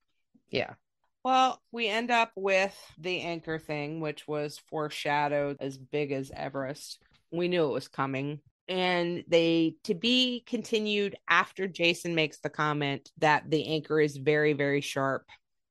Yeah. 0.50 0.74
Well, 1.24 1.60
we 1.72 1.88
end 1.88 2.10
up 2.10 2.32
with 2.36 2.74
the 2.98 3.20
anchor 3.20 3.58
thing, 3.58 4.00
which 4.00 4.26
was 4.26 4.58
foreshadowed 4.70 5.56
as 5.60 5.76
big 5.76 6.12
as 6.12 6.30
Everest. 6.34 7.02
We 7.30 7.48
knew 7.48 7.66
it 7.66 7.72
was 7.72 7.88
coming. 7.88 8.40
And 8.70 9.24
they 9.26 9.74
to 9.84 9.94
be 9.94 10.44
continued 10.46 11.16
after 11.28 11.66
Jason 11.66 12.14
makes 12.14 12.38
the 12.38 12.48
comment 12.48 13.10
that 13.18 13.50
the 13.50 13.66
anchor 13.66 14.00
is 14.00 14.16
very, 14.16 14.52
very 14.52 14.80
sharp 14.80 15.26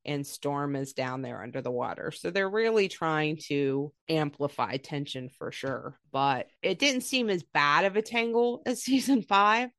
and 0.05 0.25
Storm 0.25 0.75
is 0.75 0.93
down 0.93 1.21
there 1.21 1.41
under 1.41 1.61
the 1.61 1.71
water. 1.71 2.11
So 2.11 2.29
they're 2.29 2.49
really 2.49 2.87
trying 2.87 3.37
to 3.47 3.93
amplify 4.09 4.77
tension 4.77 5.29
for 5.29 5.51
sure. 5.51 5.99
But 6.11 6.47
it 6.61 6.79
didn't 6.79 7.01
seem 7.01 7.29
as 7.29 7.43
bad 7.43 7.85
of 7.85 7.95
a 7.95 8.01
tangle 8.01 8.61
as 8.65 8.83
season 8.83 9.21
five. 9.21 9.69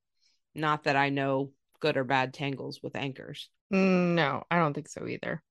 Not 0.55 0.85
that 0.85 0.97
I 0.97 1.11
know 1.11 1.53
good 1.81 1.97
or 1.97 2.05
bad 2.05 2.35
tangles 2.35 2.81
with 2.83 2.97
anchors. 2.97 3.49
No, 3.71 4.45
I 4.51 4.59
don't 4.59 4.75
think 4.75 4.89
so 4.89 5.07
either. 5.07 5.43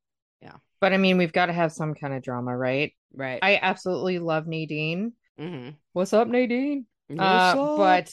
Yeah. 0.41 0.55
But 0.81 0.93
I 0.93 0.97
mean, 0.97 1.17
we've 1.17 1.33
got 1.33 1.47
to 1.47 1.53
have 1.53 1.71
some 1.71 1.93
kind 1.93 2.13
of 2.13 2.23
drama, 2.23 2.55
right? 2.55 2.93
Right. 3.13 3.39
I 3.41 3.59
absolutely 3.61 4.19
love 4.19 4.47
Nadine. 4.47 5.13
mm-hmm. 5.39 5.71
What's 5.93 6.13
up, 6.13 6.27
Nadine? 6.27 6.85
Uh, 7.17 7.77
but 7.77 8.11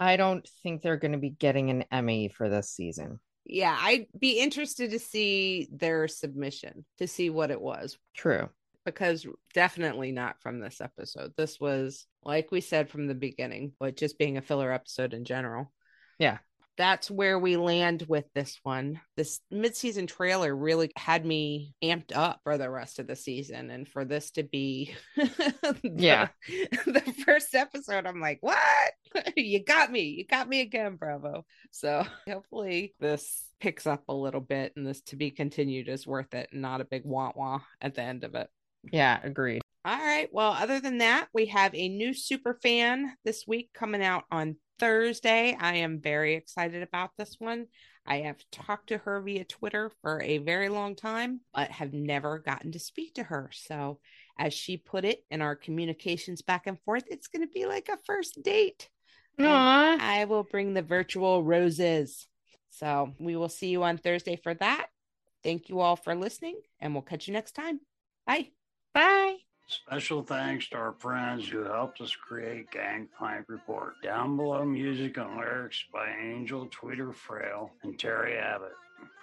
I 0.00 0.16
don't 0.16 0.48
think 0.62 0.82
they're 0.82 0.96
going 0.96 1.12
to 1.12 1.18
be 1.18 1.30
getting 1.30 1.70
an 1.70 1.84
Emmy 1.90 2.28
for 2.28 2.48
this 2.48 2.70
season. 2.70 3.20
yeah, 3.44 3.76
I'd 3.80 4.06
be 4.18 4.38
interested 4.38 4.90
to 4.92 4.98
see 4.98 5.68
their 5.72 6.06
submission 6.08 6.84
to 6.98 7.06
see 7.08 7.30
what 7.30 7.50
it 7.50 7.60
was 7.60 7.98
True. 8.14 8.48
because 8.84 9.26
definitely 9.54 10.12
not 10.12 10.40
from 10.40 10.60
this 10.60 10.80
episode. 10.80 11.32
This 11.36 11.58
was, 11.58 12.06
like 12.22 12.50
we 12.52 12.60
said 12.60 12.90
from 12.90 13.06
the 13.06 13.14
beginning, 13.14 13.72
but 13.80 13.96
just 13.96 14.18
being 14.18 14.36
a 14.36 14.42
filler 14.42 14.70
episode 14.72 15.14
in 15.14 15.24
general. 15.24 15.72
Yeah. 16.18 16.38
That's 16.78 17.10
where 17.10 17.38
we 17.38 17.56
land 17.56 18.04
with 18.08 18.24
this 18.34 18.58
one. 18.62 19.00
This 19.16 19.40
mid-season 19.50 20.06
trailer 20.06 20.54
really 20.54 20.92
had 20.96 21.26
me 21.26 21.74
amped 21.82 22.16
up 22.16 22.40
for 22.44 22.56
the 22.56 22.70
rest 22.70 23.00
of 23.00 23.08
the 23.08 23.16
season, 23.16 23.70
and 23.70 23.86
for 23.86 24.04
this 24.04 24.30
to 24.32 24.44
be, 24.44 24.94
the, 25.16 25.76
Yeah. 25.82 26.28
the 26.86 27.14
first 27.26 27.54
episode, 27.54 28.06
I'm 28.06 28.20
like, 28.20 28.38
what? 28.40 28.92
you 29.36 29.64
got 29.64 29.90
me, 29.90 30.02
you 30.02 30.26
got 30.26 30.48
me 30.48 30.60
again, 30.60 30.94
Bravo. 30.96 31.44
So 31.72 32.06
hopefully 32.28 32.94
this 33.00 33.44
picks 33.60 33.86
up 33.86 34.04
a 34.08 34.14
little 34.14 34.40
bit, 34.40 34.72
and 34.76 34.86
this 34.86 35.00
to 35.02 35.16
be 35.16 35.32
continued 35.32 35.88
is 35.88 36.06
worth 36.06 36.32
it, 36.32 36.48
and 36.52 36.62
not 36.62 36.80
a 36.80 36.84
big 36.84 37.02
wah 37.04 37.32
wah 37.34 37.60
at 37.80 37.96
the 37.96 38.02
end 38.02 38.22
of 38.22 38.36
it. 38.36 38.48
Yeah, 38.92 39.18
agreed. 39.22 39.62
All 39.84 39.98
right. 39.98 40.28
Well, 40.32 40.52
other 40.52 40.80
than 40.80 40.98
that, 40.98 41.28
we 41.34 41.46
have 41.46 41.74
a 41.74 41.88
new 41.88 42.14
super 42.14 42.58
fan 42.62 43.14
this 43.24 43.44
week 43.46 43.70
coming 43.74 44.02
out 44.02 44.24
on 44.30 44.56
Thursday. 44.78 45.56
I 45.58 45.76
am 45.76 46.00
very 46.00 46.34
excited 46.34 46.82
about 46.82 47.10
this 47.16 47.36
one. 47.38 47.66
I 48.06 48.18
have 48.20 48.42
talked 48.50 48.88
to 48.88 48.98
her 48.98 49.20
via 49.20 49.44
Twitter 49.44 49.90
for 50.00 50.22
a 50.22 50.38
very 50.38 50.68
long 50.68 50.96
time, 50.96 51.40
but 51.54 51.70
have 51.70 51.92
never 51.92 52.38
gotten 52.38 52.72
to 52.72 52.78
speak 52.78 53.14
to 53.14 53.22
her. 53.22 53.50
So, 53.52 54.00
as 54.38 54.54
she 54.54 54.76
put 54.76 55.04
it 55.04 55.24
in 55.30 55.42
our 55.42 55.56
communications 55.56 56.42
back 56.42 56.66
and 56.66 56.80
forth, 56.82 57.04
it's 57.08 57.28
going 57.28 57.46
to 57.46 57.52
be 57.52 57.66
like 57.66 57.88
a 57.88 57.98
first 58.06 58.42
date. 58.42 58.88
And 59.36 59.46
Aw. 59.46 59.98
I 60.00 60.24
will 60.24 60.44
bring 60.44 60.74
the 60.74 60.82
virtual 60.82 61.42
roses. 61.42 62.26
So, 62.70 63.14
we 63.18 63.36
will 63.36 63.48
see 63.48 63.68
you 63.68 63.82
on 63.82 63.98
Thursday 63.98 64.36
for 64.36 64.54
that. 64.54 64.86
Thank 65.42 65.68
you 65.68 65.80
all 65.80 65.96
for 65.96 66.14
listening, 66.14 66.60
and 66.80 66.94
we'll 66.94 67.02
catch 67.02 67.28
you 67.28 67.34
next 67.34 67.52
time. 67.52 67.80
Bye. 68.26 68.50
Bye. 68.94 69.47
Special 69.68 70.22
thanks 70.22 70.66
to 70.70 70.76
our 70.76 70.94
friends 70.94 71.46
who 71.46 71.62
helped 71.62 72.00
us 72.00 72.16
create 72.16 72.70
Gangplank 72.70 73.50
Report. 73.50 74.00
Down 74.02 74.34
below, 74.34 74.64
music 74.64 75.18
and 75.18 75.36
lyrics 75.36 75.84
by 75.92 76.08
Angel 76.08 76.66
Tweeter 76.68 77.14
Frail 77.14 77.70
and 77.82 77.98
Terry 77.98 78.38
Abbott. 78.38 78.72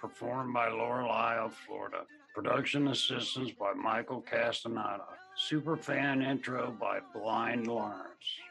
Performed 0.00 0.54
by 0.54 0.68
Lorelei 0.68 1.36
of 1.36 1.52
Florida. 1.66 2.02
Production 2.32 2.86
assistance 2.88 3.50
by 3.58 3.72
Michael 3.72 4.20
Castaneda. 4.20 5.06
Superfan 5.50 6.24
intro 6.24 6.76
by 6.78 7.00
Blind 7.12 7.66
Lawrence. 7.66 8.06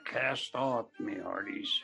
Cast 0.05 0.53
off, 0.53 0.87
me 0.99 1.15
hearties. 1.23 1.81